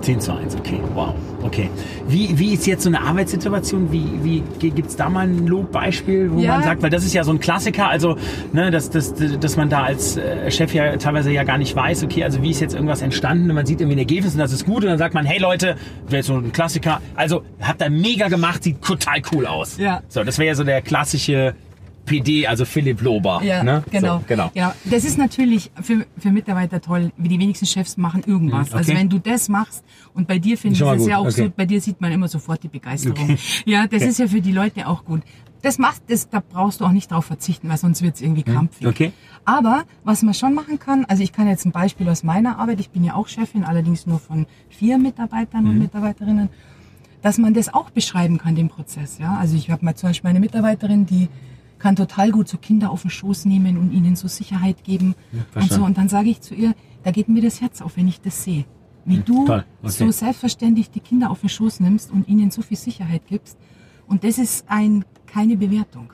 [0.00, 1.14] 10 zu 1, okay, wow.
[1.42, 1.70] Okay.
[2.08, 3.92] Wie, wie ist jetzt so eine Arbeitssituation?
[3.92, 6.54] Wie, wie gibt es da mal ein Lobbeispiel, wo ja.
[6.54, 8.16] man sagt, weil das ist ja so ein Klassiker, also
[8.52, 12.02] ne, dass, dass, dass man da als äh, Chef ja teilweise ja gar nicht weiß,
[12.04, 14.52] okay, also wie ist jetzt irgendwas entstanden und man sieht irgendwie ein Ergebnis und das
[14.52, 15.76] ist gut und dann sagt man, hey Leute,
[16.06, 19.78] wäre jetzt so ein Klassiker, also habt ihr mega gemacht, sieht total cool aus.
[19.78, 20.02] Ja.
[20.08, 21.54] So, das wäre ja so der klassische
[22.08, 23.40] PD, also Philipp Lober.
[23.42, 23.84] Ja, ne?
[23.90, 24.18] genau.
[24.18, 24.50] So, genau.
[24.54, 28.70] Ja, das ist natürlich für, für Mitarbeiter toll, wie die wenigsten Chefs machen irgendwas.
[28.70, 28.78] Mhm, also okay.
[28.78, 29.84] Also wenn du das machst
[30.14, 31.44] und bei dir finde ich es ja auch okay.
[31.44, 33.24] so, bei dir sieht man immer sofort die Begeisterung.
[33.24, 33.38] Okay.
[33.64, 35.22] Ja, das ist ja für die Leute auch gut.
[35.62, 38.48] Das macht, das, da brauchst du auch nicht drauf verzichten, weil sonst wird es irgendwie
[38.48, 38.86] mhm, krampfig.
[38.86, 39.12] Okay.
[39.44, 42.80] Aber was man schon machen kann, also ich kann jetzt ein Beispiel aus meiner Arbeit,
[42.80, 45.70] ich bin ja auch Chefin, allerdings nur von vier Mitarbeitern mhm.
[45.70, 46.48] und Mitarbeiterinnen,
[47.22, 49.18] dass man das auch beschreiben kann, den Prozess.
[49.18, 51.28] Ja, also ich habe mal zum Beispiel meine Mitarbeiterin, die
[51.78, 55.62] kann total gut so Kinder auf den Schoß nehmen und ihnen so Sicherheit geben ja,
[55.62, 55.84] und so.
[55.84, 58.44] Und dann sage ich zu ihr, da geht mir das Herz auf, wenn ich das
[58.44, 58.64] sehe.
[59.04, 59.62] Wie du okay.
[59.84, 63.56] so selbstverständlich die Kinder auf den Schoß nimmst und ihnen so viel Sicherheit gibst.
[64.06, 66.12] Und das ist ein, keine Bewertung.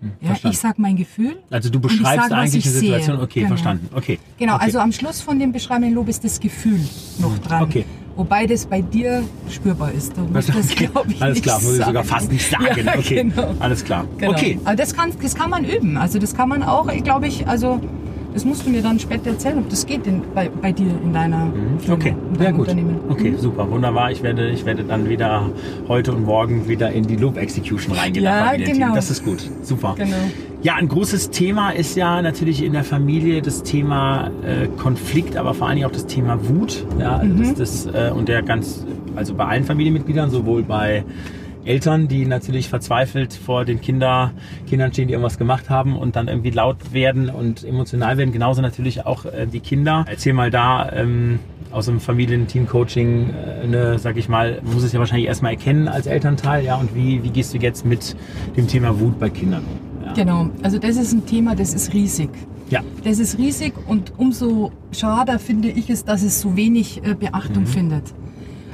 [0.00, 1.42] Hm, ja, ich sage mein Gefühl.
[1.50, 3.16] Also du beschreibst sag, eigentlich die Situation.
[3.16, 3.24] Sehe.
[3.24, 3.48] Okay, genau.
[3.48, 3.88] verstanden.
[3.94, 4.18] Okay.
[4.38, 4.64] Genau, okay.
[4.64, 6.80] also am Schluss von dem beschreibenden Lob ist das Gefühl
[7.18, 7.62] noch hm, dran.
[7.62, 7.84] Okay.
[8.16, 10.16] Wobei das bei dir spürbar ist.
[10.16, 10.88] Du musst das, okay.
[11.08, 12.64] ich, Alles klar, muss ich sogar fast nicht sagen.
[12.84, 13.54] Ja, okay, genau.
[13.60, 14.06] alles klar.
[14.16, 14.32] Genau.
[14.32, 14.58] Okay.
[14.64, 15.96] Aber das kann, das kann man üben.
[15.98, 17.80] Also das kann man auch, glaube ich, also
[18.36, 21.14] das musst du mir dann später erzählen, ob das geht in, bei, bei dir in
[21.14, 21.80] deiner mhm.
[21.80, 22.68] Firma, Okay, sehr gut.
[23.08, 23.38] Okay, mhm.
[23.38, 24.10] super, wunderbar.
[24.10, 25.48] Ich werde, ich werde dann wieder
[25.88, 28.24] heute und morgen wieder in die Loop Execution reingehen.
[28.24, 28.94] Ja, genau.
[28.94, 29.94] Das ist gut, super.
[29.96, 30.16] Genau.
[30.60, 35.54] Ja, ein großes Thema ist ja natürlich in der Familie das Thema äh, Konflikt, aber
[35.54, 36.84] vor allen Dingen auch das Thema Wut.
[37.00, 37.38] Ja, mhm.
[37.38, 41.04] das, das, äh, und der ganz, also bei allen Familienmitgliedern, sowohl bei
[41.66, 44.32] Eltern, die natürlich verzweifelt vor den Kinder,
[44.68, 48.32] Kindern stehen, die irgendwas gemacht haben und dann irgendwie laut werden und emotional werden.
[48.32, 50.04] Genauso natürlich auch äh, die Kinder.
[50.08, 51.38] Erzähl mal da ähm,
[51.70, 56.06] aus dem Familienteam-Coaching, äh, ne, sag ich mal, muss es ja wahrscheinlich erstmal erkennen als
[56.06, 58.16] Elternteil, ja, und wie, wie gehst du jetzt mit
[58.56, 60.06] dem Thema Wut bei Kindern um?
[60.06, 60.12] Ja.
[60.14, 62.30] Genau, also das ist ein Thema, das ist riesig.
[62.70, 62.82] Ja.
[63.04, 67.62] Das ist riesig und umso schade finde ich es, dass es so wenig äh, Beachtung
[67.64, 67.68] mhm.
[67.68, 68.14] findet.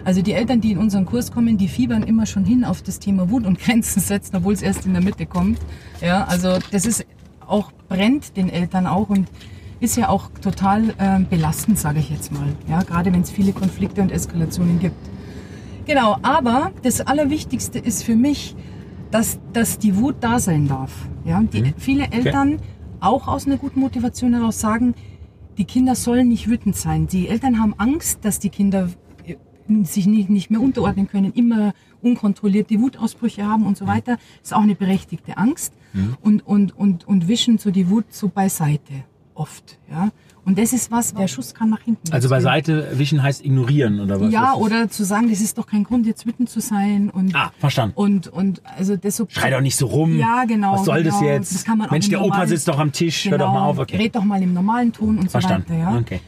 [0.05, 2.99] Also die Eltern, die in unseren Kurs kommen, die fiebern immer schon hin auf das
[2.99, 5.59] Thema Wut und Grenzen setzen, obwohl es erst in der Mitte kommt.
[6.01, 7.07] Ja, also das ist
[7.47, 9.29] auch brennt den Eltern auch und
[9.81, 12.47] ist ja auch total äh, belastend, sage ich jetzt mal.
[12.69, 14.97] Ja, gerade wenn es viele Konflikte und Eskalationen gibt.
[15.87, 18.55] Genau, aber das Allerwichtigste ist für mich,
[19.11, 20.93] dass, dass die Wut da sein darf.
[21.25, 21.75] Ja, die, mhm.
[21.77, 22.62] Viele Eltern okay.
[23.01, 24.95] auch aus einer guten Motivation heraus sagen,
[25.59, 27.09] die Kinder sollen nicht wütend sein.
[27.09, 28.88] Die Eltern haben Angst, dass die Kinder
[29.85, 31.72] sich nicht, nicht mehr unterordnen können, immer
[32.03, 36.16] unkontrollierte Wutausbrüche haben und so weiter, ist auch eine berechtigte Angst mhm.
[36.22, 39.79] und, und, und, und wischen so die Wut so beiseite oft.
[39.90, 40.11] Ja?
[40.44, 42.12] Und das ist was, der Schuss kann nach hinten.
[42.12, 44.33] Also beiseite wischen heißt ignorieren oder was?
[44.33, 47.11] Ja, oder zu sagen, das ist doch kein Grund, jetzt wütend zu sein.
[47.11, 47.94] Und, ah, verstanden.
[47.96, 49.27] Und, und also das so.
[49.29, 50.18] Schrei doch nicht so rum.
[50.18, 50.75] Ja, genau.
[50.75, 51.14] Was soll genau.
[51.14, 51.55] das jetzt?
[51.55, 53.79] Das kann man Mensch, der Opa sitzt doch am Tisch, genau, hör doch mal auf.
[53.79, 53.96] Okay.
[53.96, 55.66] Red doch mal im normalen Ton und verstanden.
[55.68, 55.92] so weiter.
[55.92, 55.98] Ja?
[55.98, 56.20] Okay.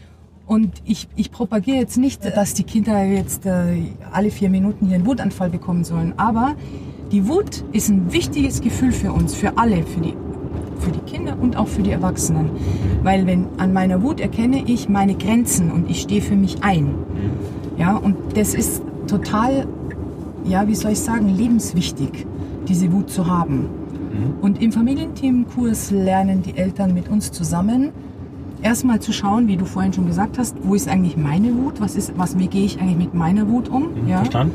[0.47, 3.77] Und ich, ich propagiere jetzt nicht, dass die Kinder jetzt äh,
[4.13, 6.13] alle vier Minuten hier einen Wutanfall bekommen sollen.
[6.19, 6.55] Aber
[7.13, 10.15] die Wut ist ein wichtiges Gefühl für uns, für alle, für die,
[10.81, 12.51] für die Kinder und auch für die Erwachsenen.
[13.03, 16.95] Weil wenn an meiner Wut erkenne ich meine Grenzen und ich stehe für mich ein.
[17.79, 19.67] Ja, und das ist total,
[20.45, 22.27] ja, wie soll ich sagen, lebenswichtig,
[22.69, 23.61] diese Wut zu haben.
[23.61, 24.43] Mhm.
[24.43, 27.91] Und im Familienteamkurs lernen die Eltern mit uns zusammen,
[28.65, 31.81] erstmal zu schauen, wie du vorhin schon gesagt hast, wo ist eigentlich meine Wut?
[31.81, 34.03] Was ist, was, wie gehe ich eigentlich mit meiner Wut um?
[34.03, 34.19] Mhm, ja?
[34.19, 34.55] Verstanden.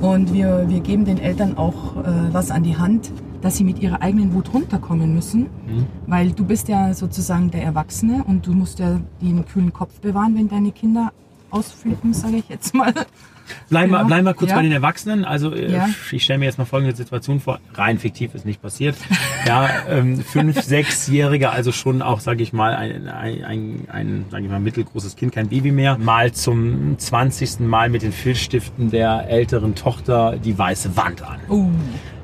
[0.00, 3.12] Und wir, wir geben den Eltern auch äh, was an die Hand,
[3.42, 5.86] dass sie mit ihrer eigenen Wut runterkommen müssen, mhm.
[6.06, 10.34] weil du bist ja sozusagen der Erwachsene und du musst ja den kühlen Kopf bewahren,
[10.36, 11.12] wenn deine Kinder
[11.50, 12.92] ausflippen, sage ich jetzt mal.
[13.68, 14.56] Bleiben wir, wir kurz ja.
[14.56, 15.24] bei den Erwachsenen.
[15.24, 15.88] Also äh, ja.
[16.10, 17.60] ich stelle mir jetzt mal folgende Situation vor.
[17.74, 18.96] Rein fiktiv ist nicht passiert.
[19.46, 24.44] Ja, ähm, fünf, sechsjähriger, also schon auch, sage ich mal, ein, ein, ein, ein sage
[24.44, 29.28] ich mal, mittelgroßes Kind, kein Baby mehr, mal zum zwanzigsten Mal mit den Filzstiften der
[29.28, 31.40] älteren Tochter die weiße Wand an.
[31.48, 31.70] Uh.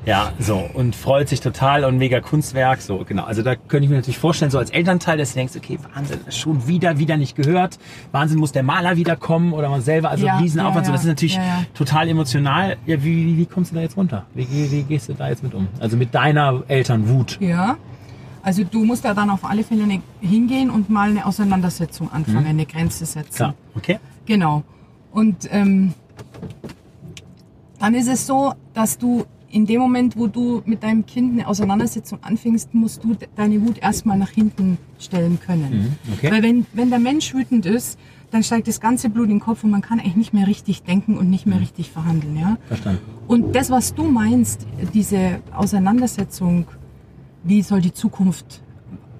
[0.05, 3.23] Ja, so und freut sich total und mega Kunstwerk, so genau.
[3.23, 6.19] Also da könnte ich mir natürlich vorstellen, so als Elternteil, dass du denkst, okay, Wahnsinn,
[6.29, 7.79] schon wieder, wieder nicht gehört.
[8.11, 10.75] Wahnsinn, muss der Maler wiederkommen oder man selber, also ja, Riesenaufwand.
[10.75, 10.85] Ja, ja.
[10.85, 11.39] So, das ist natürlich
[11.73, 12.77] total emotional.
[12.85, 14.25] Ja, wie, wie, wie kommst du da jetzt runter?
[14.33, 15.67] Wie, wie, wie gehst du da jetzt mit um?
[15.79, 17.39] Also mit deiner Elternwut.
[17.41, 17.77] Ja.
[18.43, 19.83] Also du musst da dann auf alle Fälle
[20.21, 22.49] hingehen und mal eine Auseinandersetzung anfangen, mhm.
[22.49, 23.35] eine Grenze setzen.
[23.35, 23.53] Klar.
[23.75, 23.99] Okay.
[24.27, 24.63] Genau.
[25.11, 25.95] Und ähm,
[27.79, 31.47] dann ist es so, dass du in dem Moment, wo du mit deinem Kind eine
[31.47, 35.95] Auseinandersetzung anfängst, musst du deine Wut erstmal nach hinten stellen können.
[36.07, 36.29] Mhm, okay.
[36.29, 37.97] Weil wenn, wenn der Mensch wütend ist,
[38.31, 40.83] dann steigt das ganze Blut in den Kopf und man kann eigentlich nicht mehr richtig
[40.83, 41.61] denken und nicht mehr mhm.
[41.61, 42.35] richtig verhandeln.
[42.35, 42.57] Ja?
[42.67, 42.99] Verstanden.
[43.29, 46.67] Und das, was du meinst, diese Auseinandersetzung,
[47.45, 48.61] wie soll die Zukunft,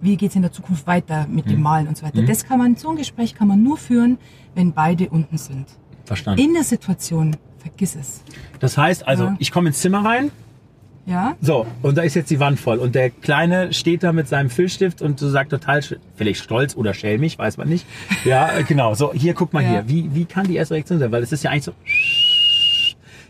[0.02, 1.52] wie geht es in der Zukunft weiter mit mhm.
[1.52, 2.28] dem Malen und so weiter, mhm.
[2.28, 4.18] das kann man, so ein Gespräch kann man nur führen,
[4.54, 5.66] wenn beide unten sind.
[6.04, 6.42] Verstanden.
[6.42, 8.22] In der Situation Vergiss es.
[8.60, 9.36] Das heißt also, ja.
[9.40, 10.32] ich komme ins Zimmer rein.
[11.08, 11.36] Ja.
[11.42, 12.78] So, und da ist jetzt die Wand voll.
[12.78, 15.82] Und der Kleine steht da mit seinem Füllstift und du sagst total,
[16.16, 17.86] vielleicht stolz oder schelmig, weiß man nicht.
[18.24, 18.94] Ja, genau.
[18.94, 19.70] So, hier, guck mal ja.
[19.70, 19.84] hier.
[19.88, 21.12] Wie, wie kann die erste Reaktion sein?
[21.12, 21.74] Weil es ist ja eigentlich so,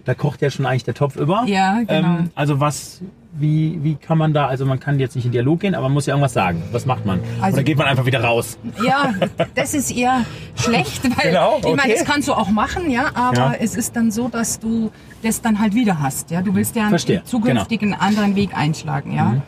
[0.05, 1.43] da kocht ja schon eigentlich der Topf über.
[1.47, 1.93] Ja, genau.
[1.93, 3.01] Ähm, also was,
[3.33, 5.93] wie, wie kann man da, also man kann jetzt nicht in Dialog gehen, aber man
[5.93, 6.63] muss ja irgendwas sagen.
[6.71, 7.19] Was macht man?
[7.41, 8.57] Also, Oder geht man einfach wieder raus?
[8.83, 9.13] Ja,
[9.55, 10.21] das ist eher
[10.55, 11.69] schlecht, weil genau, okay.
[11.69, 13.55] ich meine, das kannst du auch machen, ja, aber ja.
[13.59, 14.91] es ist dann so, dass du
[15.23, 16.41] das dann halt wieder hast, ja.
[16.41, 17.23] Du willst ja einen Verstehe.
[17.23, 18.01] zukünftigen genau.
[18.03, 19.25] anderen Weg einschlagen, ja.
[19.25, 19.41] Mhm.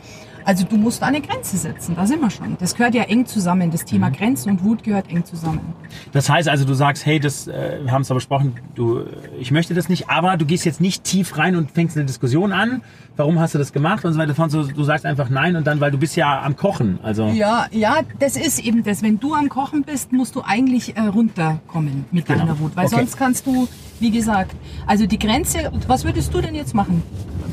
[0.48, 2.56] Also du musst eine Grenze setzen, da sind wir schon.
[2.58, 3.70] Das gehört ja eng zusammen.
[3.70, 4.14] Das Thema mhm.
[4.14, 5.60] Grenzen und Wut gehört eng zusammen.
[6.12, 9.04] Das heißt also, du sagst, hey, das, äh, wir haben es da besprochen, du,
[9.38, 12.52] ich möchte das nicht, aber du gehst jetzt nicht tief rein und fängst eine Diskussion
[12.52, 12.80] an.
[13.16, 14.32] Warum hast du das gemacht und so weiter.
[14.32, 16.98] Du, du sagst einfach nein und dann, weil du bist ja am Kochen.
[17.02, 19.02] Also ja, ja, das ist eben das.
[19.02, 22.38] Wenn du am Kochen bist, musst du eigentlich äh, runterkommen mit genau.
[22.38, 22.96] deiner Wut, weil okay.
[22.96, 23.68] sonst kannst du,
[24.00, 24.56] wie gesagt,
[24.86, 25.70] also die Grenze.
[25.86, 27.02] Was würdest du denn jetzt machen?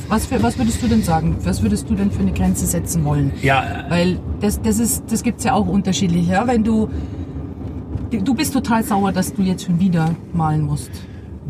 [0.08, 1.36] Was, für, was würdest du denn sagen?
[1.44, 3.32] Was würdest du denn für eine Grenze setzen wollen?
[3.42, 3.86] Ja.
[3.90, 6.28] Weil das, das, ist, das gibt es ja auch unterschiedlich.
[6.28, 6.48] Ja?
[6.48, 6.90] Wenn du,
[8.12, 10.92] du bist total sauer, dass du jetzt schon wieder malen musst.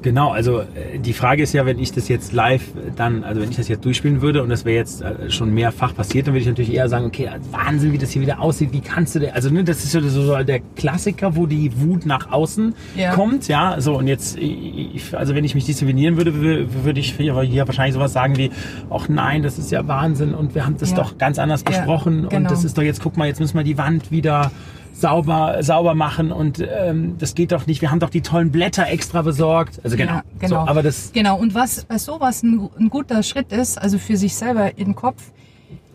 [0.02, 2.64] Genau, also äh, die Frage ist ja, wenn ich das jetzt live
[2.96, 5.96] dann, also wenn ich das jetzt durchspielen würde und das wäre jetzt äh, schon mehrfach
[5.96, 8.82] passiert, dann würde ich natürlich eher sagen, okay, Wahnsinn, wie das hier wieder aussieht, wie
[8.82, 12.76] kannst du denn, also ne, das ist so der Klassiker, wo die Wut nach außen
[12.96, 13.14] ja.
[13.14, 17.36] kommt, ja, so und jetzt, ich, also wenn ich mich disziplinieren würde, würde ich hier
[17.36, 18.52] wahrscheinlich sowas sagen wie,
[18.90, 20.98] ach nein, das ist ja Wahnsinn und wir haben das ja.
[20.98, 22.36] doch ganz anders ja, besprochen genau.
[22.36, 24.52] und das ist doch jetzt, guck mal, jetzt müssen wir die Wand wieder
[24.96, 27.82] sauber, sauber machen und ähm, das geht doch nicht.
[27.82, 29.82] Wir haben doch die tollen Blätter extra besorgt.
[29.84, 30.14] Also genau.
[30.14, 30.66] Ja, genau.
[30.66, 31.38] So, aber das genau.
[31.38, 35.32] Und was bei sowas ein, ein guter Schritt ist, also für sich selber den Kopf,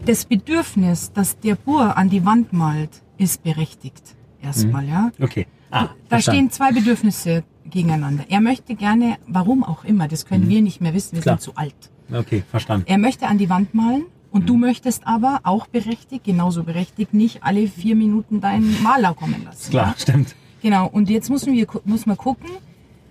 [0.04, 4.02] das Bedürfnis, dass der Bur an die Wand malt, ist berechtigt.
[4.42, 4.88] Erstmal, mhm.
[4.88, 5.10] ja.
[5.20, 5.46] Okay.
[5.70, 6.38] Ah, da verstanden.
[6.38, 8.24] stehen zwei Bedürfnisse gegeneinander.
[8.28, 10.50] Er möchte gerne, warum auch immer, das können mhm.
[10.50, 11.38] wir nicht mehr wissen, wir Klar.
[11.38, 11.74] sind zu alt.
[12.12, 12.86] Okay, verstanden.
[12.88, 17.42] Er möchte an die Wand malen und du möchtest aber auch berechtigt, genauso berechtigt, nicht
[17.42, 19.70] alle vier Minuten deinen Maler kommen lassen.
[19.70, 19.94] Klar, ja?
[19.98, 20.34] stimmt.
[20.62, 20.86] Genau.
[20.86, 22.50] Und jetzt müssen wir, muss man gucken,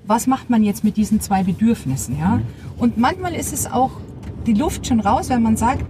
[0.06, 2.38] was macht man jetzt mit diesen zwei Bedürfnissen, ja?
[2.38, 2.44] Mhm.
[2.78, 3.92] Und manchmal ist es auch
[4.48, 5.86] die Luft schon raus, wenn man sagt,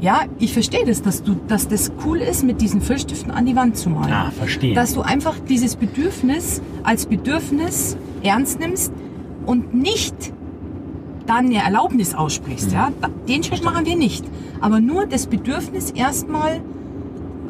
[0.00, 3.56] ja, ich verstehe das, dass du, dass das cool ist, mit diesen Füllstiften an die
[3.56, 4.12] Wand zu malen.
[4.12, 4.74] Ah, verstehe.
[4.74, 8.92] Dass du einfach dieses Bedürfnis als Bedürfnis ernst nimmst
[9.46, 10.14] und nicht
[11.26, 12.68] dann eine Erlaubnis aussprichst.
[12.68, 12.74] Mhm.
[12.74, 12.92] Ja?
[13.28, 14.24] Den Schritt machen wir nicht.
[14.60, 16.60] Aber nur das Bedürfnis erstmal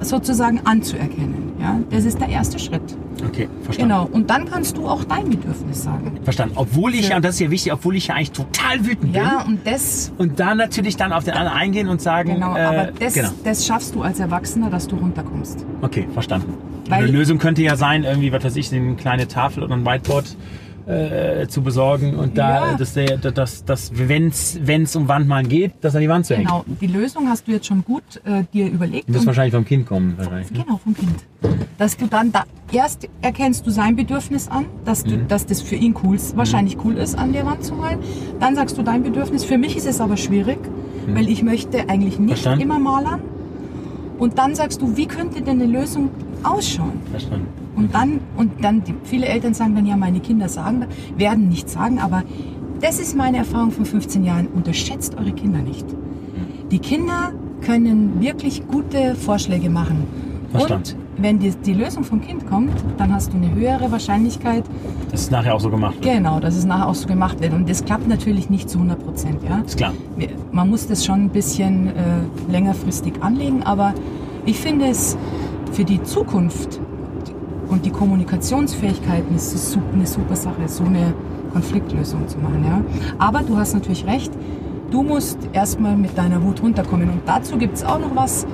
[0.00, 1.52] sozusagen anzuerkennen.
[1.60, 1.80] Ja?
[1.90, 2.82] Das ist der erste Schritt.
[3.26, 3.94] Okay, verstanden.
[3.94, 4.08] Genau.
[4.10, 6.18] Und dann kannst du auch dein Bedürfnis sagen.
[6.24, 6.54] Verstanden.
[6.56, 9.22] Obwohl ich ja, und das ist ja wichtig, obwohl ich ja eigentlich total wütend bin.
[9.22, 10.12] Ja, und das.
[10.18, 12.34] Und dann natürlich dann auf den anderen eingehen und sagen.
[12.34, 13.30] Genau, äh, aber das, genau.
[13.44, 15.64] das schaffst du als Erwachsener, dass du runterkommst.
[15.80, 16.54] Okay, verstanden.
[16.88, 19.86] Weil Eine Lösung könnte ja sein, irgendwie, was weiß ich, eine kleine Tafel oder ein
[19.86, 20.36] Whiteboard
[20.86, 22.76] äh, zu besorgen und da, ja.
[22.76, 26.46] dass, der, dass, dass wenn es um Wandmalen geht, das an die Wand zu hängen.
[26.46, 29.08] Genau, die Lösung hast du jetzt schon gut äh, dir überlegt.
[29.08, 30.14] Du wirst wahrscheinlich vom Kind kommen.
[30.16, 30.64] Wahrscheinlich, ne?
[30.64, 31.24] Genau, vom Kind.
[31.78, 35.28] Dass du dann da erst erkennst du sein Bedürfnis an, dass, du, mhm.
[35.28, 36.36] dass das für ihn cool, mhm.
[36.36, 38.00] wahrscheinlich cool ist, an der Wand zu malen.
[38.40, 39.44] Dann sagst du dein Bedürfnis.
[39.44, 40.58] Für mich ist es aber schwierig,
[41.06, 41.16] mhm.
[41.16, 42.62] weil ich möchte eigentlich nicht Verstanden?
[42.62, 43.20] immer malern.
[44.18, 46.10] Und dann sagst du, wie könnte denn eine Lösung
[46.42, 47.00] ausschauen?
[47.10, 47.63] Verstanden.
[47.76, 51.72] Und dann, und dann, die, viele Eltern sagen dann, ja, meine Kinder sagen, werden nichts
[51.72, 52.22] sagen, aber
[52.80, 54.46] das ist meine Erfahrung von 15 Jahren.
[54.48, 55.86] Unterschätzt eure Kinder nicht.
[56.70, 60.06] Die Kinder können wirklich gute Vorschläge machen.
[60.50, 60.90] Verstanden.
[61.16, 64.64] Und wenn die, die Lösung vom Kind kommt, dann hast du eine höhere Wahrscheinlichkeit.
[65.10, 66.16] Dass es nachher auch so gemacht wird.
[66.16, 67.52] Genau, dass es nachher auch so gemacht wird.
[67.52, 69.42] Und das klappt natürlich nicht zu 100 Prozent.
[69.48, 69.60] Ja?
[69.60, 69.92] Ist klar.
[70.52, 71.92] Man muss das schon ein bisschen äh,
[72.50, 73.94] längerfristig anlegen, aber
[74.44, 75.16] ich finde es
[75.72, 76.80] für die Zukunft
[77.74, 81.12] und die Kommunikationsfähigkeiten ist eine super Sache, so eine
[81.52, 82.64] Konfliktlösung zu machen.
[82.64, 82.84] Ja?
[83.18, 84.32] Aber du hast natürlich recht,
[84.92, 87.10] du musst erstmal mit deiner Wut runterkommen.
[87.10, 88.46] Und dazu gibt es auch noch was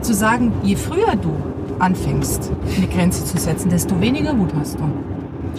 [0.00, 1.34] zu sagen, je früher du
[1.78, 4.84] anfängst, eine Grenze zu setzen, desto weniger Wut hast du.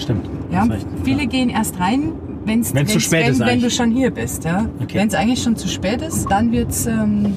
[0.01, 0.27] Stimmt.
[0.51, 0.67] Ja?
[1.03, 2.13] Viele gehen erst rein,
[2.45, 3.39] wenn's, wenn's zu spät wenn, ist.
[3.41, 4.43] Wenn du schon hier bist.
[4.43, 4.65] Ja?
[4.81, 4.97] Okay.
[4.97, 7.35] Wenn es eigentlich schon zu spät ist, dann wird es ähm,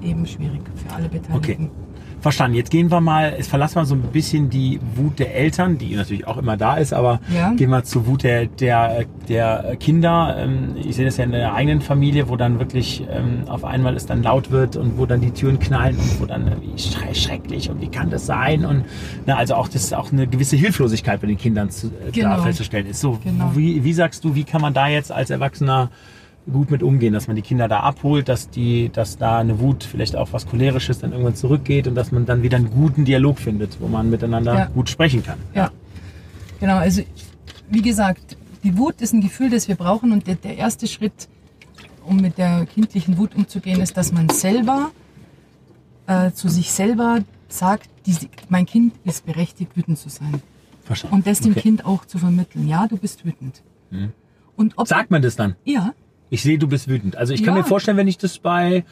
[0.00, 1.34] eben schwierig für alle Beteiligten.
[1.34, 1.70] Okay.
[2.20, 2.56] Verstanden.
[2.56, 5.94] Jetzt gehen wir mal, jetzt verlassen wir so ein bisschen die Wut der Eltern, die
[5.94, 7.52] natürlich auch immer da ist, aber ja.
[7.52, 10.36] gehen wir zur Wut der, der, der Kinder.
[10.38, 13.94] Ähm, ich sehe das ja in der eigenen Familie, wo dann wirklich ähm, auf einmal
[13.94, 17.70] es dann laut wird und wo dann die Türen knallen und wo dann wie schrecklich
[17.70, 18.64] und wie kann das sein?
[18.64, 18.84] Und
[19.26, 22.42] na, also auch das ist auch eine gewisse Hilflosigkeit bei den Kindern zu, äh, genau.
[22.42, 23.00] festzustellen ist.
[23.00, 23.52] So, genau.
[23.54, 25.90] wie, wie sagst du, wie kann man da jetzt als Erwachsener
[26.52, 29.84] gut mit umgehen, dass man die Kinder da abholt, dass die, dass da eine Wut
[29.84, 33.38] vielleicht auch was cholerisches dann irgendwann zurückgeht und dass man dann wieder einen guten Dialog
[33.38, 34.64] findet, wo man miteinander ja.
[34.66, 35.38] gut sprechen kann.
[35.54, 35.70] Ja.
[36.60, 37.02] Genau, also
[37.70, 41.28] wie gesagt, die Wut ist ein Gefühl, das wir brauchen und der, der erste Schritt,
[42.04, 44.90] um mit der kindlichen Wut umzugehen, ist, dass man selber
[46.06, 48.16] äh, zu sich selber sagt, die,
[48.48, 50.42] mein Kind ist berechtigt, wütend zu sein.
[50.84, 51.16] Verstanden.
[51.16, 51.60] Und das dem okay.
[51.60, 52.66] Kind auch zu vermitteln.
[52.66, 53.62] Ja, du bist wütend.
[53.90, 54.12] Hm.
[54.56, 55.54] Und Sagt man das dann?
[55.64, 55.92] Ja.
[56.30, 57.16] Ich sehe, du bist wütend.
[57.16, 57.62] Also ich kann ja.
[57.62, 58.84] mir vorstellen, wenn ich das bei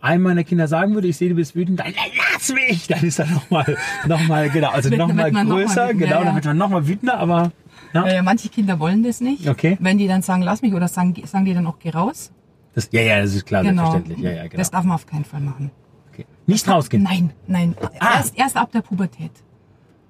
[0.00, 1.94] einem meiner Kinder sagen würde, ich sehe, du bist wütend, dann
[2.32, 2.88] lass mich!
[2.88, 6.44] Dann ist er nochmal, nochmal, genau, also nochmal größer, noch mal genau, ja, dann wird
[6.44, 7.52] man nochmal wütender, aber.
[7.94, 8.06] Ja.
[8.08, 8.22] ja.
[8.22, 9.48] manche Kinder wollen das nicht.
[9.48, 9.76] Okay.
[9.80, 12.32] Wenn die dann sagen, lass mich, oder sagen, sagen die dann auch, geh raus.
[12.74, 13.92] Das, ja, ja, das ist klar, genau.
[13.92, 14.24] selbstverständlich.
[14.24, 14.56] Ja, ja, genau.
[14.56, 15.70] Das darf man auf keinen Fall machen.
[16.12, 16.26] Okay.
[16.46, 17.02] Nicht das rausgehen?
[17.02, 17.74] Nein, nein.
[18.00, 18.16] Ah.
[18.16, 19.30] Erst, erst ab der Pubertät.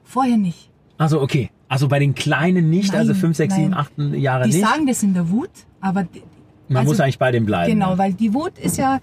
[0.04, 0.70] Vorher nicht.
[0.96, 1.50] Also okay.
[1.68, 4.58] Also bei den Kleinen nicht, also nein, also 5, 6, 7, 8 Jahre die nicht.
[4.58, 6.06] Die sagen das in der Wut, aber
[6.68, 7.72] man also, muss eigentlich bei dem bleiben.
[7.72, 9.00] Genau, weil die Wut ist ja,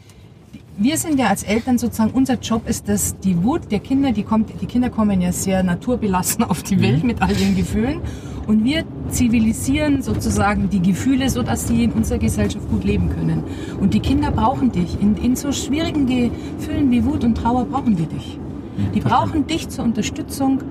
[0.77, 4.23] wir sind ja als Eltern sozusagen, unser Job ist dass die Wut der Kinder, die
[4.23, 7.07] kommt, die Kinder kommen ja sehr naturbelassen auf die Welt mhm.
[7.07, 8.01] mit all ihren Gefühlen.
[8.47, 13.43] Und wir zivilisieren sozusagen die Gefühle, so dass sie in unserer Gesellschaft gut leben können.
[13.79, 14.99] Und die Kinder brauchen dich.
[14.99, 18.39] In, in so schwierigen Gefühlen wie Wut und Trauer brauchen die dich.
[18.39, 18.91] Mhm.
[18.93, 20.63] Die brauchen dich zur Unterstützung,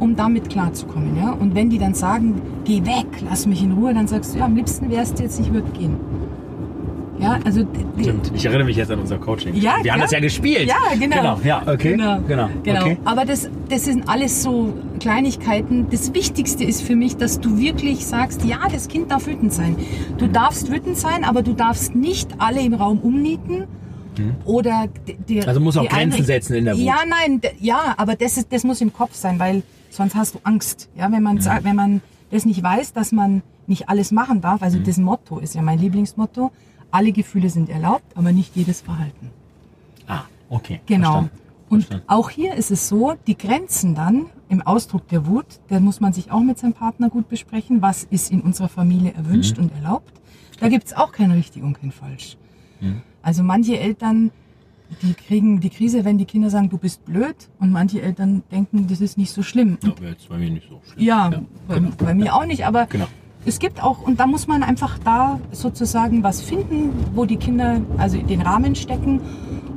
[0.00, 1.16] um damit klarzukommen.
[1.16, 1.30] Ja?
[1.30, 4.46] Und wenn die dann sagen, geh weg, lass mich in Ruhe, dann sagst du, ja,
[4.46, 5.96] am liebsten wärst du jetzt, ich würde gehen.
[7.20, 7.66] Ja, also
[8.00, 8.32] Stimmt.
[8.34, 9.54] Ich erinnere mich jetzt an unser Coaching.
[9.54, 10.68] Ja, wir haben das ja gespielt.
[10.68, 11.16] Ja, genau.
[11.16, 11.40] genau.
[11.44, 11.92] Ja, okay.
[11.92, 12.20] Genau.
[12.26, 12.48] genau.
[12.62, 12.80] genau.
[12.80, 12.98] Okay.
[13.04, 15.86] Aber das, das sind alles so Kleinigkeiten.
[15.90, 19.76] Das Wichtigste ist für mich, dass du wirklich sagst, ja, das Kind darf wütend sein.
[20.16, 20.32] Du mhm.
[20.32, 23.66] darfst wütend sein, aber du darfst nicht alle im Raum umnieten.
[24.18, 24.36] Mhm.
[24.44, 24.86] Oder
[25.28, 26.82] die, also muss auch Grenzen eine, setzen in der Wut.
[26.82, 30.38] Ja, nein, ja, aber das, ist, das muss im Kopf sein, weil sonst hast du
[30.44, 30.88] Angst.
[30.96, 31.48] Ja, wenn man, mhm.
[31.62, 34.62] wenn man das nicht weiß, dass man nicht alles machen darf.
[34.62, 34.84] Also mhm.
[34.84, 36.50] das Motto ist ja mein Lieblingsmotto
[36.90, 39.30] alle Gefühle sind erlaubt, aber nicht jedes Verhalten.
[40.06, 40.80] Ah, okay.
[40.86, 41.12] Genau.
[41.12, 41.38] Verstanden.
[41.68, 42.08] Und Verstanden.
[42.08, 46.12] auch hier ist es so, die Grenzen dann im Ausdruck der Wut, da muss man
[46.12, 49.64] sich auch mit seinem Partner gut besprechen, was ist in unserer Familie erwünscht mhm.
[49.64, 50.12] und erlaubt.
[50.58, 52.36] Da gibt es auch kein richtig und kein falsch.
[52.80, 53.02] Mhm.
[53.22, 54.32] Also manche Eltern,
[55.02, 58.88] die kriegen die Krise, wenn die Kinder sagen, du bist blöd, und manche Eltern denken,
[58.88, 59.78] das ist nicht so schlimm.
[59.82, 61.04] Ja, wäre jetzt bei mir nicht so schlimm.
[61.04, 61.90] Ja, ja bei, genau.
[61.96, 63.06] bei, mir auch nicht, aber genau
[63.46, 67.80] es gibt auch, und da muss man einfach da sozusagen was finden, wo die Kinder
[67.96, 69.20] also den Rahmen stecken.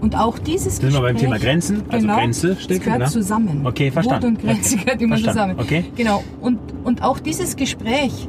[0.01, 2.83] Und auch dieses Sind wir beim Thema Grenzen, also genau, Grenze stecken.
[2.83, 3.05] gehört ne?
[3.05, 3.61] zusammen.
[3.65, 4.33] Okay, verstanden.
[4.33, 4.83] Wut und Grenze okay.
[4.83, 5.57] gehört immer verstanden.
[5.57, 5.83] zusammen.
[5.83, 5.85] Okay.
[5.95, 6.23] Genau.
[6.41, 8.27] Und, und auch dieses Gespräch,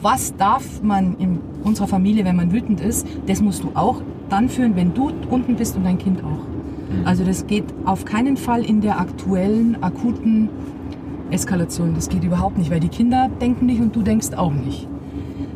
[0.00, 4.00] was darf man in unserer Familie, wenn man wütend ist, das musst du auch
[4.30, 6.46] dann führen, wenn du unten bist und dein Kind auch.
[6.46, 7.06] Mhm.
[7.06, 10.48] Also das geht auf keinen Fall in der aktuellen, akuten
[11.32, 11.94] Eskalation.
[11.94, 14.88] Das geht überhaupt nicht, weil die Kinder denken nicht und du denkst auch nicht.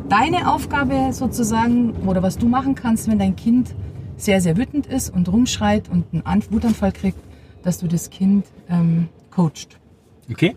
[0.09, 3.75] Deine Aufgabe sozusagen, oder was du machen kannst, wenn dein Kind
[4.17, 7.19] sehr, sehr wütend ist und rumschreit und einen Wutanfall kriegt,
[7.63, 9.79] dass du das Kind ähm, coacht.
[10.29, 10.55] Okay.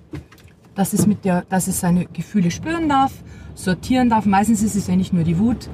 [0.74, 3.12] Dass es, mit der, dass es seine Gefühle spüren darf,
[3.54, 4.26] sortieren darf.
[4.26, 5.68] Meistens ist es ja nicht nur die Wut,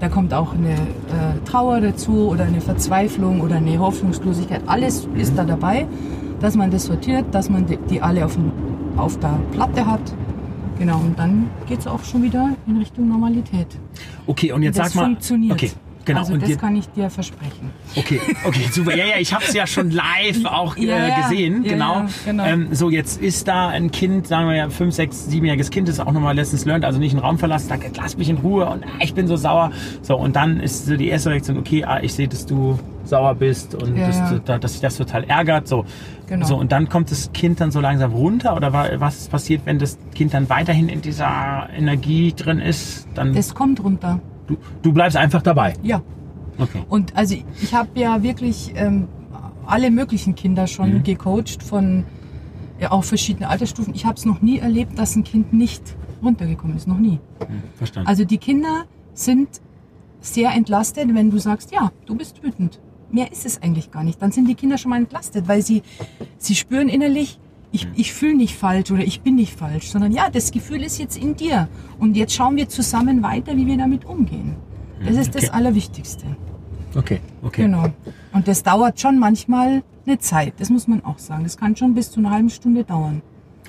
[0.00, 4.62] da kommt auch eine äh, Trauer dazu oder eine Verzweiflung oder eine Hoffnungslosigkeit.
[4.66, 5.86] Alles ist da dabei,
[6.40, 8.52] dass man das sortiert, dass man die, die alle auf dem
[8.96, 10.14] auf der Platte hat.
[10.78, 13.68] Genau, und dann geht es auch schon wieder in Richtung Normalität.
[14.26, 15.04] Okay, und jetzt das sag mal.
[15.06, 15.52] Funktioniert.
[15.52, 15.70] Okay.
[16.04, 16.20] Genau.
[16.20, 17.70] Also das kann ich dir versprechen.
[17.96, 18.94] Okay, okay, super.
[18.94, 21.64] Ja, ja, ich habe es ja schon live auch äh, ja, gesehen.
[21.64, 21.94] Ja, genau.
[21.94, 22.44] Ja, genau.
[22.44, 26.00] Ähm, so, jetzt ist da ein Kind, sagen wir ja, fünf, sechs, siebenjähriges Kind, ist
[26.00, 28.84] auch nochmal Lessons learned, also nicht einen Raum verlassen, sagt, lass mich in Ruhe und
[28.84, 29.70] ah, ich bin so sauer.
[30.02, 33.34] So, und dann ist so die erste Reaktion, okay, ah, ich sehe, dass du sauer
[33.34, 35.68] bist und das, dass sich das total ärgert.
[35.68, 35.84] So.
[36.26, 36.46] Genau.
[36.46, 39.98] so, und dann kommt das Kind dann so langsam runter oder was passiert, wenn das
[40.14, 43.06] Kind dann weiterhin in dieser Energie drin ist?
[43.14, 44.20] Dann das kommt runter.
[44.46, 45.74] Du, du bleibst einfach dabei?
[45.82, 46.02] Ja.
[46.58, 46.82] Okay.
[46.88, 49.08] Und also ich habe ja wirklich ähm,
[49.66, 51.02] alle möglichen Kinder schon mhm.
[51.02, 52.04] gecoacht von
[52.80, 53.94] ja, auch verschiedenen Altersstufen.
[53.94, 55.82] Ich habe es noch nie erlebt, dass ein Kind nicht
[56.22, 56.88] runtergekommen ist.
[56.88, 57.18] Noch nie.
[57.40, 58.08] Mhm, verstanden.
[58.08, 59.60] Also die Kinder sind
[60.20, 62.80] sehr entlastet, wenn du sagst, ja, du bist wütend.
[63.14, 64.20] Mehr ist es eigentlich gar nicht.
[64.20, 65.82] Dann sind die Kinder schon mal entlastet, weil sie,
[66.36, 67.38] sie spüren innerlich,
[67.70, 67.92] ich, mhm.
[67.94, 71.16] ich fühle nicht falsch oder ich bin nicht falsch, sondern ja, das Gefühl ist jetzt
[71.16, 71.68] in dir.
[72.00, 74.56] Und jetzt schauen wir zusammen weiter, wie wir damit umgehen.
[75.04, 75.42] Das ist okay.
[75.42, 76.26] das Allerwichtigste.
[76.96, 77.62] Okay, okay.
[77.62, 77.86] Genau.
[78.32, 81.44] Und das dauert schon manchmal eine Zeit, das muss man auch sagen.
[81.44, 83.22] Das kann schon bis zu einer halben Stunde dauern.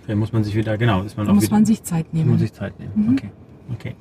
[0.07, 2.13] Da muss man sich wieder, genau, ist man da auch muss wieder, man sich Zeit
[2.15, 2.31] nehmen.
[2.31, 3.13] Muss sich Zeit nehmen, mhm.
[3.13, 3.29] okay.
[3.73, 3.95] Okay.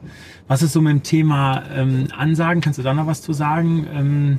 [0.47, 2.61] Was ist so mit dem Thema ähm, Ansagen?
[2.61, 3.87] Kannst du da noch was zu sagen?
[3.93, 4.39] Ähm,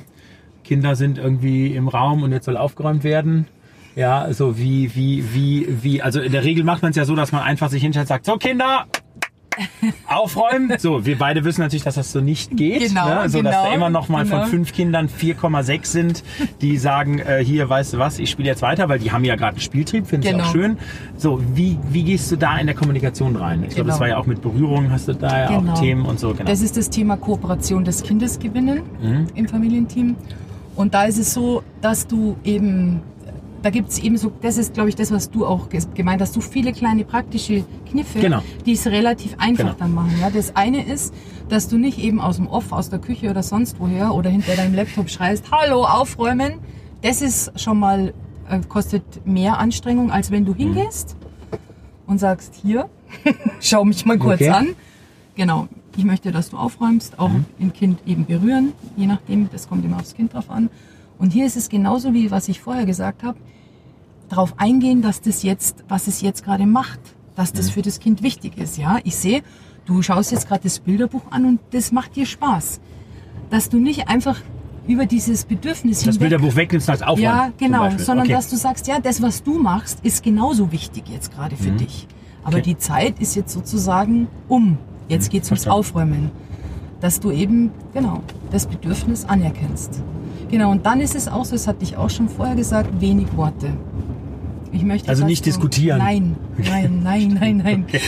[0.66, 3.46] Kinder sind irgendwie im Raum und jetzt soll aufgeräumt werden.
[3.94, 7.14] Ja, also wie, wie, wie, wie, also in der Regel macht man es ja so,
[7.14, 8.86] dass man einfach sich hinstellt und sagt, so Kinder,
[10.06, 10.72] aufräumen.
[10.86, 12.88] So, wir beide wissen natürlich, dass das so nicht geht.
[12.88, 13.28] Genau, ne?
[13.28, 14.42] So, genau, dass da immer noch mal genau.
[14.42, 16.24] von fünf Kindern 4,6 sind,
[16.60, 19.36] die sagen, äh, hier, weißt du was, ich spiele jetzt weiter, weil die haben ja
[19.36, 20.42] gerade einen Spieltrieb, finde genau.
[20.42, 20.78] ich auch schön.
[21.16, 23.64] So, wie, wie gehst du da in der Kommunikation rein?
[23.66, 24.00] Ich glaube, das genau.
[24.00, 25.80] war ja auch mit Berührung, hast du da ja auch genau.
[25.80, 26.32] Themen und so.
[26.32, 26.44] Genau.
[26.44, 29.26] Das ist das Thema Kooperation des Kindes gewinnen mhm.
[29.34, 30.16] im Familienteam.
[30.76, 33.02] Und da ist es so, dass du eben
[33.66, 36.34] da gibt es eben so, das ist glaube ich das, was du auch gemeint hast,
[36.34, 38.40] so viele kleine praktische Kniffe, genau.
[38.64, 39.76] die es relativ einfach genau.
[39.76, 40.12] dann machen.
[40.20, 41.12] Ja, das eine ist,
[41.48, 44.54] dass du nicht eben aus dem Off, aus der Küche oder sonst woher oder hinter
[44.54, 46.60] deinem Laptop schreist, hallo, aufräumen.
[47.02, 48.14] Das ist schon mal,
[48.48, 50.58] äh, kostet mehr Anstrengung, als wenn du mhm.
[50.58, 51.16] hingehst
[51.50, 51.58] mhm.
[52.06, 52.88] und sagst, hier,
[53.60, 54.50] schau mich mal kurz okay.
[54.50, 54.68] an.
[55.34, 57.44] Genau, ich möchte, dass du aufräumst, auch mhm.
[57.60, 60.70] ein Kind eben berühren, je nachdem, das kommt immer aufs Kind drauf an.
[61.18, 63.38] Und hier ist es genauso wie was ich vorher gesagt habe
[64.28, 67.00] darauf eingehen, dass das jetzt, was es jetzt gerade macht,
[67.34, 67.72] dass das mhm.
[67.72, 68.78] für das Kind wichtig ist.
[68.78, 69.42] Ja, ich sehe,
[69.84, 72.80] du schaust jetzt gerade das Bilderbuch an und das macht dir Spaß.
[73.50, 74.40] Dass du nicht einfach
[74.88, 77.20] über dieses Bedürfnis Das hinweg, Bilderbuch wegnimmst als Aufwand.
[77.20, 78.32] Ja, genau, sondern okay.
[78.32, 81.78] dass du sagst, ja, das, was du machst, ist genauso wichtig jetzt gerade für mhm.
[81.78, 82.06] dich.
[82.44, 82.62] Aber okay.
[82.62, 84.78] die Zeit ist jetzt sozusagen um.
[85.08, 85.32] Jetzt mhm.
[85.32, 86.30] geht es ums Aufräumen.
[87.00, 90.02] Dass du eben, genau, das Bedürfnis anerkennst.
[90.50, 93.36] Genau, und dann ist es auch so, das hatte ich auch schon vorher gesagt, wenig
[93.36, 93.68] Worte.
[94.72, 95.98] Ich möchte also nicht diskutieren.
[95.98, 97.84] Nein, nein, nein, nein, nein.
[97.88, 98.00] Okay.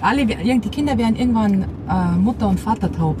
[0.00, 3.16] Alle, die Kinder werden irgendwann äh, Mutter und Vater taub.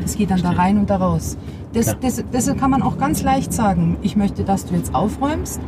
[0.00, 0.56] Das geht dann Verstehe.
[0.56, 1.36] da rein und da raus.
[1.72, 1.94] Das, ja.
[2.00, 3.96] das, das kann man auch ganz leicht sagen.
[4.02, 5.60] Ich möchte, dass du jetzt aufräumst.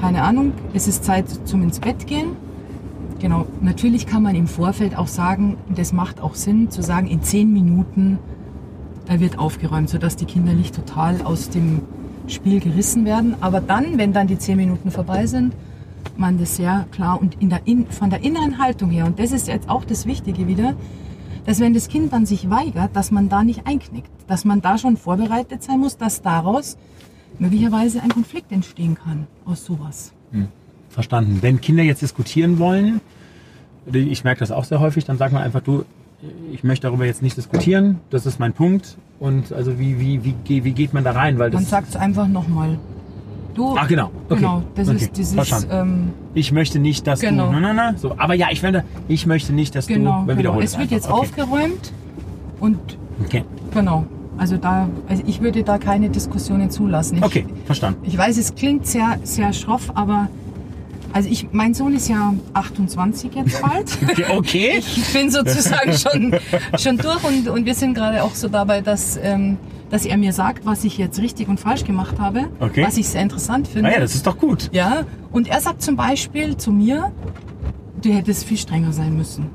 [0.00, 2.36] Keine Ahnung, es ist Zeit zum ins Bett gehen.
[3.20, 7.22] Genau, natürlich kann man im Vorfeld auch sagen, das macht auch Sinn, zu sagen, in
[7.22, 8.18] zehn Minuten
[9.06, 11.80] da wird aufgeräumt, sodass die Kinder nicht total aus dem
[12.28, 13.34] Spiel gerissen werden.
[13.40, 15.54] Aber dann, wenn dann die zehn Minuten vorbei sind,
[16.16, 19.32] man das sehr klar und in der, in, von der inneren Haltung her, und das
[19.32, 20.74] ist jetzt auch das Wichtige wieder,
[21.46, 24.76] dass wenn das Kind dann sich weigert, dass man da nicht einknickt, dass man da
[24.76, 26.76] schon vorbereitet sein muss, dass daraus
[27.38, 30.12] möglicherweise ein Konflikt entstehen kann aus sowas.
[30.32, 30.48] Hm.
[30.88, 31.38] Verstanden.
[31.40, 33.00] Wenn Kinder jetzt diskutieren wollen,
[33.92, 35.84] ich merke das auch sehr häufig, dann sagt man einfach, du,
[36.52, 38.96] ich möchte darüber jetzt nicht diskutieren, das ist mein Punkt.
[39.20, 41.38] Und also wie, wie, wie, wie geht man da rein?
[41.38, 42.78] Weil man sagt es einfach nochmal.
[43.54, 44.36] Du, Ach genau, okay.
[44.36, 44.98] genau, das okay.
[44.98, 45.66] ist dieses.
[45.68, 47.46] Ähm, ich möchte nicht, dass genau.
[47.46, 47.54] du.
[47.54, 48.14] Na, na, na, so.
[48.16, 50.26] Aber ja, ich werde, ich möchte nicht, dass genau, du.
[50.26, 50.38] Genau.
[50.38, 51.20] Wiederholen es wird jetzt okay.
[51.20, 51.92] aufgeräumt
[52.60, 52.78] und
[53.24, 53.44] okay.
[53.74, 54.06] genau.
[54.36, 57.18] Also da, also ich würde da keine Diskussionen zulassen.
[57.18, 58.00] Ich, okay, verstanden.
[58.04, 60.28] Ich weiß, es klingt sehr, sehr schroff, aber
[61.12, 63.98] also ich, mein Sohn ist ja 28 jetzt bald.
[64.30, 64.78] Okay.
[64.78, 66.34] Ich bin sozusagen schon,
[66.78, 69.58] schon durch und, und wir sind gerade auch so dabei, dass, ähm,
[69.90, 72.48] dass er mir sagt, was ich jetzt richtig und falsch gemacht habe.
[72.60, 72.84] Okay.
[72.84, 73.88] Was ich sehr interessant finde.
[73.88, 74.70] Ah ja, das ist doch gut.
[74.72, 75.04] Ja.
[75.32, 77.12] Und er sagt zum Beispiel zu mir,
[78.02, 79.46] du hättest viel strenger sein müssen.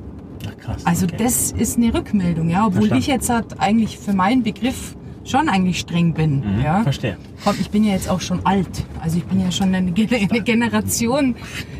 [0.48, 0.86] Ach, krass.
[0.86, 1.18] Also okay.
[1.20, 2.66] das ist eine Rückmeldung, ja.
[2.66, 3.02] Obwohl Verstanden.
[3.02, 6.40] ich jetzt halt eigentlich für meinen Begriff schon eigentlich streng bin.
[6.40, 6.84] Mhm, ja?
[6.84, 7.18] Verstehe.
[7.44, 8.86] Komm, ich bin ja jetzt auch schon alt.
[9.02, 11.36] Also ich bin ja schon eine, eine Generation.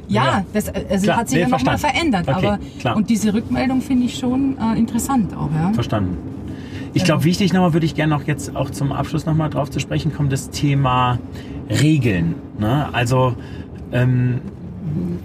[0.08, 0.46] Ja, ja.
[0.54, 2.28] das also klar, hat sich nee, ja nochmal verändert.
[2.28, 2.96] Okay, aber klar.
[2.96, 5.50] und diese Rückmeldung finde ich schon äh, interessant auch.
[5.54, 5.74] Ja?
[5.74, 6.18] Verstanden.
[6.96, 9.80] Ich glaube, wichtig nochmal würde ich gerne noch jetzt auch zum Abschluss nochmal drauf zu
[9.80, 11.18] sprechen kommen, das Thema
[11.68, 12.36] Regeln.
[12.60, 12.88] Ne?
[12.94, 13.36] Also
[13.92, 14.42] ähm,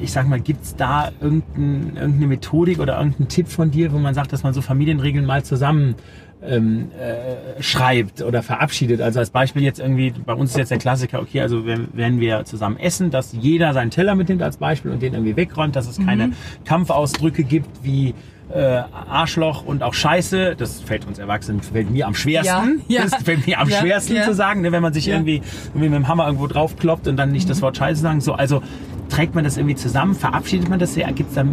[0.00, 3.98] ich sag mal, gibt es da irgendein, irgendeine Methodik oder irgendeinen Tipp von dir, wo
[3.98, 5.94] man sagt, dass man so Familienregeln mal zusammen
[6.42, 9.00] ähm, äh, schreibt oder verabschiedet.
[9.00, 12.20] Also als Beispiel jetzt irgendwie, bei uns ist jetzt der Klassiker, okay, also wenn, wenn
[12.20, 15.88] wir zusammen essen, dass jeder seinen Teller mitnimmt als Beispiel und den irgendwie wegräumt, dass
[15.88, 16.06] es mhm.
[16.06, 16.30] keine
[16.64, 18.14] Kampfausdrücke gibt wie
[18.54, 22.82] äh, Arschloch und auch Scheiße, das fällt uns Erwachsenen, fällt mir am schwersten.
[22.88, 23.02] Ja, ja.
[23.10, 24.24] Das fällt mir am ja, schwersten ja.
[24.24, 27.32] zu sagen, ne, wenn man sich irgendwie, irgendwie mit dem Hammer irgendwo draufkloppt und dann
[27.32, 27.50] nicht mhm.
[27.50, 28.20] das Wort Scheiße sagen.
[28.20, 28.62] So, also
[29.08, 31.10] trägt man das irgendwie zusammen, verabschiedet man das sehr?
[31.12, 31.44] Gibt es da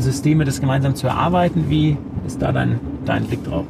[0.00, 1.68] Systeme, das gemeinsam zu erarbeiten?
[1.68, 3.64] Wie ist da dein, dein Blick drauf?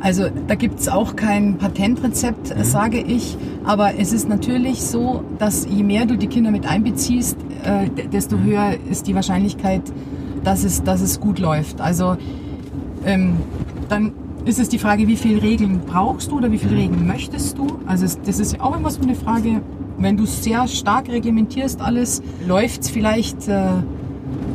[0.00, 2.64] Also da gibt es auch kein Patentrezept, mhm.
[2.64, 3.36] sage ich.
[3.64, 8.36] Aber es ist natürlich so, dass je mehr du die Kinder mit einbeziehst, äh, desto
[8.36, 8.44] mhm.
[8.44, 9.82] höher ist die Wahrscheinlichkeit,
[10.44, 11.80] dass es, dass es gut läuft.
[11.80, 12.16] Also
[13.04, 13.36] ähm,
[13.88, 14.12] dann
[14.44, 16.80] ist es die Frage, wie viele Regeln brauchst du oder wie viele mhm.
[16.80, 17.66] Regeln möchtest du?
[17.86, 19.60] Also das ist ja auch immer so eine Frage,
[19.98, 23.66] wenn du sehr stark reglementierst alles, läuft es vielleicht äh,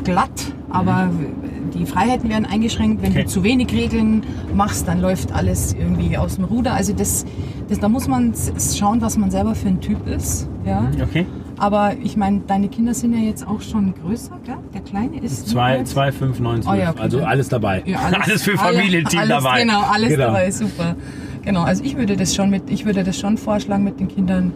[0.05, 1.52] glatt, aber mhm
[1.83, 3.01] die Freiheiten werden eingeschränkt.
[3.01, 3.23] Wenn okay.
[3.23, 4.23] du zu wenig Regeln
[4.53, 6.73] machst, dann läuft alles irgendwie aus dem Ruder.
[6.73, 7.25] Also das,
[7.69, 8.33] das, da muss man
[8.77, 10.47] schauen, was man selber für ein Typ ist.
[10.65, 10.81] Ja?
[10.81, 11.25] Mhm, okay.
[11.57, 14.57] Aber ich meine, deine Kinder sind ja jetzt auch schon größer, gell?
[14.73, 15.47] Der Kleine ist.
[15.47, 16.67] 2, 5, 9, 12.
[16.67, 17.01] Oh, ja, okay.
[17.01, 17.83] Also alles dabei.
[17.85, 19.61] Ja, alles, alles, für Familienteam alles, dabei.
[19.61, 20.25] Genau, alles genau.
[20.25, 20.95] dabei, super.
[21.43, 24.53] Genau, also ich würde das schon mit, ich würde das schon vorschlagen, mit den Kindern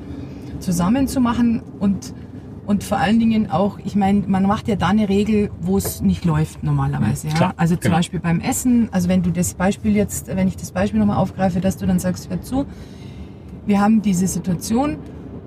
[0.59, 2.13] zusammen zu machen und
[2.67, 6.01] und vor allen Dingen auch, ich meine, man macht ja da eine Regel, wo es
[6.01, 7.29] nicht läuft normalerweise.
[7.29, 7.33] Ja?
[7.33, 7.95] Klar, also zum genau.
[7.95, 11.61] Beispiel beim Essen, also wenn du das Beispiel jetzt, wenn ich das Beispiel nochmal aufgreife,
[11.61, 12.65] dass du dann sagst, hör zu,
[13.65, 14.97] wir haben diese Situation,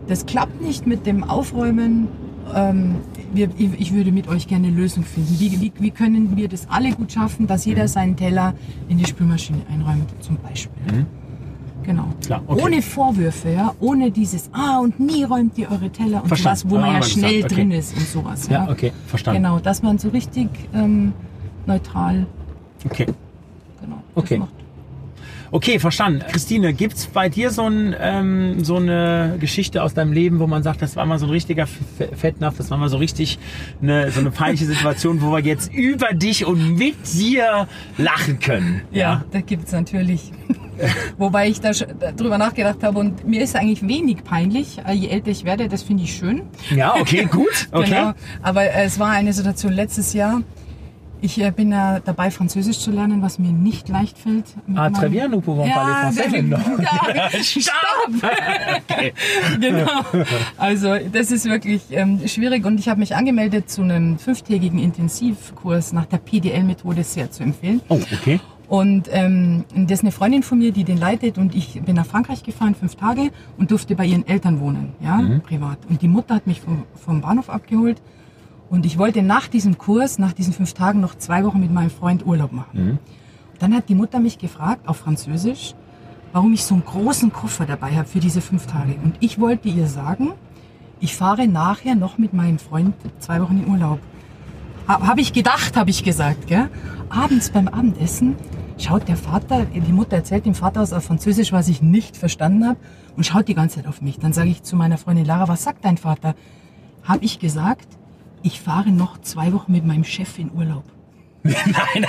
[0.06, 2.08] das klappt nicht mit dem Aufräumen.
[2.54, 2.96] Ähm,
[3.34, 5.38] wir, ich würde mit euch gerne eine Lösung finden.
[5.38, 7.88] Wie, wie, wie können wir das alle gut schaffen, dass jeder mhm.
[7.88, 8.54] seinen Teller
[8.88, 11.00] in die Spülmaschine einräumt, zum Beispiel.
[11.00, 11.06] Mhm.
[11.84, 12.08] Genau.
[12.24, 12.62] Klar, okay.
[12.62, 16.58] Ohne Vorwürfe, ja, ohne dieses, ah, und nie räumt ihr eure Teller und verstanden.
[16.58, 17.54] sowas, wo ah, man ja schnell okay.
[17.54, 18.48] drin ist und sowas.
[18.48, 19.42] Ja, ja, okay, verstanden.
[19.42, 21.12] Genau, dass man so richtig ähm,
[21.66, 22.26] neutral.
[22.84, 23.06] Okay.
[23.80, 24.02] Genau.
[24.14, 24.40] Okay.
[25.52, 26.22] Okay, verstanden.
[26.30, 30.46] Christine, gibt es bei dir so, ein, ähm, so eine Geschichte aus deinem Leben, wo
[30.46, 33.38] man sagt, das war mal so ein richtiger Fettnapf, das war mal so richtig
[33.82, 37.66] eine, so eine peinliche Situation, wo wir jetzt über dich und mit dir
[37.98, 38.82] lachen können?
[38.92, 40.30] Ja, ja da es natürlich.
[41.18, 41.70] Wobei ich da
[42.16, 45.82] drüber nachgedacht habe und mir ist eigentlich wenig peinlich, äh, je älter ich werde, das
[45.82, 46.42] finde ich schön.
[46.74, 47.68] Ja, okay, gut.
[47.72, 47.90] Okay.
[47.90, 48.12] genau.
[48.42, 50.42] Aber es war eine Situation letztes Jahr.
[51.22, 54.46] Ich äh, bin ja dabei, Französisch zu lernen, was mir nicht leicht fällt.
[54.74, 56.62] Ah, très bien, nous pouvons ja, parler français maintenant.
[57.42, 58.32] Stopp!
[58.88, 59.12] okay.
[59.60, 60.00] Genau.
[60.56, 65.92] Also, das ist wirklich ähm, schwierig und ich habe mich angemeldet zu einem fünftägigen Intensivkurs
[65.92, 67.82] nach der PDL-Methode sehr zu empfehlen.
[67.88, 68.40] Oh, okay.
[68.70, 72.06] Und ähm, das ist eine Freundin von mir, die den leitet und ich bin nach
[72.06, 75.40] Frankreich gefahren, fünf Tage und durfte bei ihren Eltern wohnen, ja, mhm.
[75.40, 75.78] privat.
[75.88, 78.00] Und die Mutter hat mich vom, vom Bahnhof abgeholt
[78.68, 81.90] und ich wollte nach diesem Kurs, nach diesen fünf Tagen noch zwei Wochen mit meinem
[81.90, 82.84] Freund Urlaub machen.
[82.84, 82.98] Mhm.
[83.58, 85.74] Dann hat die Mutter mich gefragt, auf Französisch,
[86.32, 88.94] warum ich so einen großen Koffer dabei habe für diese fünf Tage.
[89.02, 90.34] Und ich wollte ihr sagen,
[91.00, 93.98] ich fahre nachher noch mit meinem Freund zwei Wochen in Urlaub.
[94.86, 96.46] Habe ich gedacht, habe ich gesagt.
[96.46, 96.68] Gell?
[97.08, 98.36] Abends beim Abendessen
[98.82, 102.66] schaut der Vater, die Mutter erzählt dem Vater was auf Französisch, was ich nicht verstanden
[102.66, 102.78] habe
[103.16, 104.18] und schaut die ganze Zeit auf mich.
[104.18, 106.34] Dann sage ich zu meiner Freundin Lara, was sagt dein Vater?
[107.02, 107.88] Habe ich gesagt,
[108.42, 110.84] ich fahre noch zwei Wochen mit meinem Chef in Urlaub.
[111.42, 112.06] nein,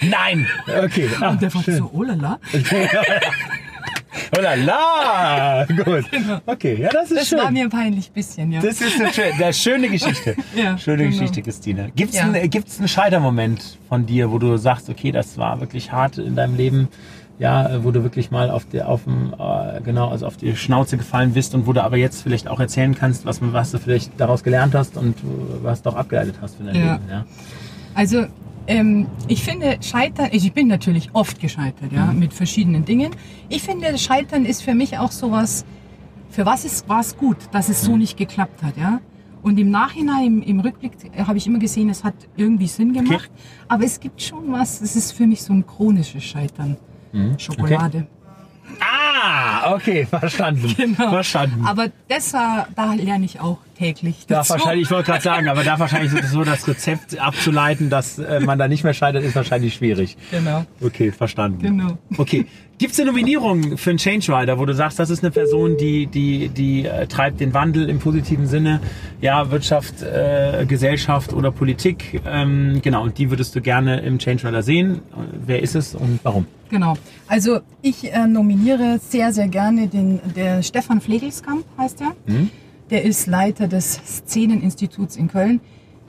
[0.00, 0.46] nein,
[0.84, 1.08] okay.
[1.20, 1.78] Ah, und der Vater schön.
[1.78, 2.38] so, oh lala.
[4.36, 5.64] Oh la la!
[5.84, 6.10] Gut.
[6.10, 6.40] Genau.
[6.46, 7.38] Okay, ja, das ist das schön.
[7.38, 8.60] Das war mir peinlich bisschen, ja.
[8.60, 10.36] Das ist eine, eine schöne Geschichte.
[10.56, 11.10] ja, schöne genau.
[11.10, 11.90] Geschichte, Christine.
[11.94, 12.24] Gibt es ja.
[12.24, 16.56] einen, einen Scheitermoment von dir, wo du sagst, okay, das war wirklich hart in deinem
[16.56, 16.88] Leben?
[17.38, 20.96] Ja, wo du wirklich mal auf der, auf dem, äh, genau, also auf die Schnauze
[20.96, 24.12] gefallen bist und wo du aber jetzt vielleicht auch erzählen kannst, was, was du vielleicht
[24.18, 25.16] daraus gelernt hast und
[25.62, 26.92] was du auch abgeleitet hast für dein ja.
[26.92, 27.04] Leben.
[27.10, 27.24] Ja.
[27.94, 28.26] Also
[28.66, 32.18] ähm, ich finde, Scheitern, ich bin natürlich oft gescheitert, ja, mhm.
[32.18, 33.10] mit verschiedenen Dingen.
[33.48, 35.64] Ich finde, Scheitern ist für mich auch sowas,
[36.30, 37.86] für was ist, war es gut, dass es mhm.
[37.86, 39.00] so nicht geklappt hat, ja.
[39.42, 42.94] Und im Nachhinein, im, im Rückblick, äh, habe ich immer gesehen, es hat irgendwie Sinn
[42.94, 43.30] gemacht.
[43.30, 43.66] Okay.
[43.68, 46.78] Aber es gibt schon was, es ist für mich so ein chronisches Scheitern.
[47.12, 47.38] Mhm.
[47.38, 47.98] Schokolade.
[47.98, 48.08] Okay.
[48.80, 50.74] Ah, okay, verstanden.
[50.76, 51.10] Genau.
[51.10, 51.64] Verstanden.
[51.66, 52.66] Aber das, da
[52.96, 54.26] lerne ich auch täglich.
[54.26, 58.40] Da wahrscheinlich, ich wollte gerade sagen, aber da wahrscheinlich so das Rezept abzuleiten, dass äh,
[58.40, 60.16] man da nicht mehr scheitert, ist wahrscheinlich schwierig.
[60.30, 60.64] Genau.
[60.80, 61.62] Okay, verstanden.
[61.62, 61.98] Genau.
[62.16, 62.46] Okay.
[62.78, 65.76] Gibt es eine Nominierung für einen Change Rider, wo du sagst, das ist eine Person,
[65.76, 68.80] die, die, die äh, treibt den Wandel im positiven Sinne,
[69.20, 74.46] ja, Wirtschaft, äh, Gesellschaft oder Politik, ähm, genau, und die würdest du gerne im Change
[74.46, 75.00] Rider sehen.
[75.46, 76.46] Wer ist es und warum?
[76.70, 76.96] Genau.
[77.28, 82.14] Also ich äh, nominiere sehr, sehr gerne den der Stefan Flegelskamp, heißt er.
[82.26, 82.50] Mhm
[82.90, 85.60] Der ist Leiter des Szeneninstituts in Köln.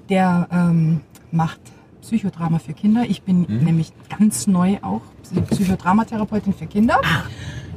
[0.10, 1.02] Der ähm,
[1.32, 1.60] macht
[2.06, 3.04] Psychodrama für Kinder.
[3.08, 3.64] Ich bin mhm.
[3.64, 5.02] nämlich ganz neu auch
[5.50, 7.00] Psychodramatherapeutin für Kinder.
[7.04, 7.24] Ah.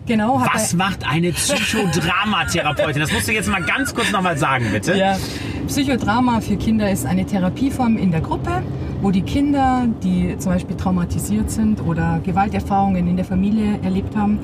[0.07, 0.43] Genau.
[0.53, 3.01] Was macht eine Psychodramatherapeutin?
[3.01, 4.97] Das musst du jetzt mal ganz kurz nochmal sagen, bitte.
[4.97, 5.19] Ja.
[5.67, 8.63] Psychodrama für Kinder ist eine Therapieform in der Gruppe,
[9.03, 14.39] wo die Kinder, die zum Beispiel traumatisiert sind oder Gewalterfahrungen in der Familie erlebt haben,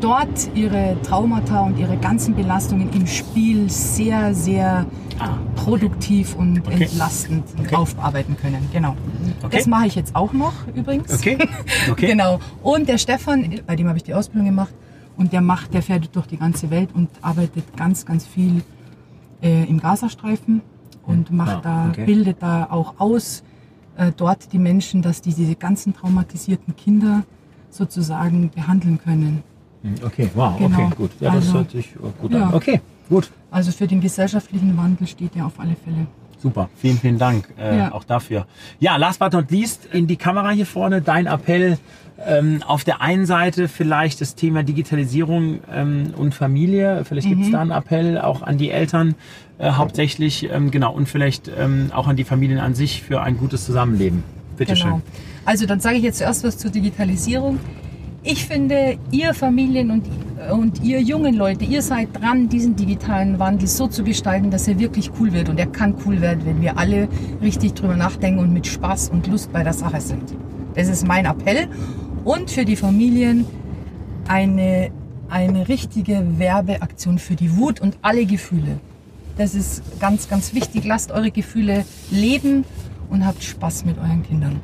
[0.00, 4.86] dort ihre Traumata und ihre ganzen Belastungen im Spiel sehr, sehr
[5.18, 6.84] ah, produktiv und okay.
[6.84, 7.74] entlastend okay.
[7.74, 8.68] aufarbeiten können.
[8.72, 8.96] Genau.
[9.50, 11.12] Das mache ich jetzt auch noch übrigens.
[11.12, 11.38] Okay.
[11.90, 12.06] okay.
[12.12, 12.38] genau.
[12.62, 14.74] Und der Stefan, bei dem habe ich die Ausbildung gemacht,
[15.16, 18.62] und der macht, der fährt durch die ganze Welt und arbeitet ganz, ganz viel
[19.42, 20.62] äh, im Gazastreifen
[21.06, 23.42] und macht ah, da, bildet da auch aus
[23.96, 27.24] äh, dort die Menschen, dass die diese ganzen traumatisierten Kinder
[27.70, 29.42] sozusagen behandeln können.
[29.82, 30.86] Hm, okay, wow, genau.
[30.86, 31.10] okay, gut.
[31.20, 32.46] Ja, das also, hört sich gut ja.
[32.46, 32.54] an.
[32.54, 33.30] Okay, gut.
[33.52, 36.06] Also für den gesellschaftlichen Wandel steht er auf alle Fälle.
[36.38, 37.92] Super, vielen, vielen Dank äh, ja.
[37.92, 38.46] auch dafür.
[38.80, 41.78] Ja, last but not least, in die Kamera hier vorne, dein Appell.
[42.24, 47.04] Ähm, auf der einen Seite vielleicht das Thema Digitalisierung ähm, und Familie.
[47.04, 47.52] Vielleicht gibt es mhm.
[47.52, 49.14] da einen Appell auch an die Eltern
[49.58, 53.38] äh, hauptsächlich, ähm, genau, und vielleicht ähm, auch an die Familien an sich für ein
[53.38, 54.22] gutes Zusammenleben.
[54.56, 54.84] Bitte genau.
[54.84, 55.02] schön.
[55.44, 57.58] Also dann sage ich jetzt zuerst was zur Digitalisierung.
[58.24, 60.04] Ich finde, ihr Familien und,
[60.52, 64.78] und ihr jungen Leute, ihr seid dran, diesen digitalen Wandel so zu gestalten, dass er
[64.78, 65.48] wirklich cool wird.
[65.48, 67.08] Und er kann cool werden, wenn wir alle
[67.42, 70.34] richtig drüber nachdenken und mit Spaß und Lust bei der Sache sind.
[70.76, 71.66] Das ist mein Appell.
[72.22, 73.44] Und für die Familien
[74.28, 74.92] eine,
[75.28, 78.78] eine richtige Werbeaktion für die Wut und alle Gefühle.
[79.36, 80.84] Das ist ganz, ganz wichtig.
[80.84, 82.64] Lasst eure Gefühle leben
[83.10, 84.60] und habt Spaß mit euren Kindern.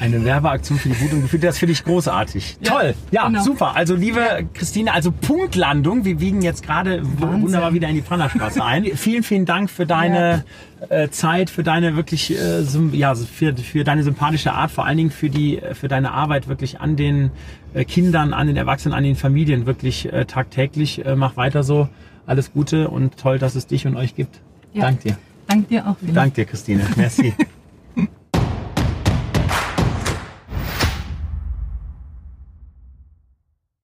[0.00, 2.58] Eine Werbeaktion für die Wut und Gefühle, das finde ich großartig.
[2.60, 3.42] Ja, Toll, ja, genau.
[3.42, 3.76] super.
[3.76, 4.38] Also liebe ja.
[4.54, 6.04] Christine, also Punktlandung.
[6.04, 8.84] Wir wiegen jetzt gerade wunderbar wieder in die Pfannerstraße ein.
[8.96, 10.44] vielen, vielen Dank für deine
[10.90, 10.96] ja.
[10.96, 12.62] äh, Zeit, für deine wirklich, äh,
[12.92, 16.80] ja, für, für deine sympathische Art, vor allen Dingen für die, für deine Arbeit wirklich
[16.80, 17.30] an den
[17.74, 21.02] äh, Kindern, an den Erwachsenen, an den Familien wirklich tagtäglich.
[21.16, 21.88] Mach weiter so.
[22.26, 24.40] Alles Gute und toll, dass es dich und euch gibt.
[24.74, 24.82] Ja.
[24.82, 25.16] Dank dir.
[25.46, 25.96] Dank dir auch.
[26.02, 26.86] Dank dir, Christine.
[26.96, 27.34] Merci.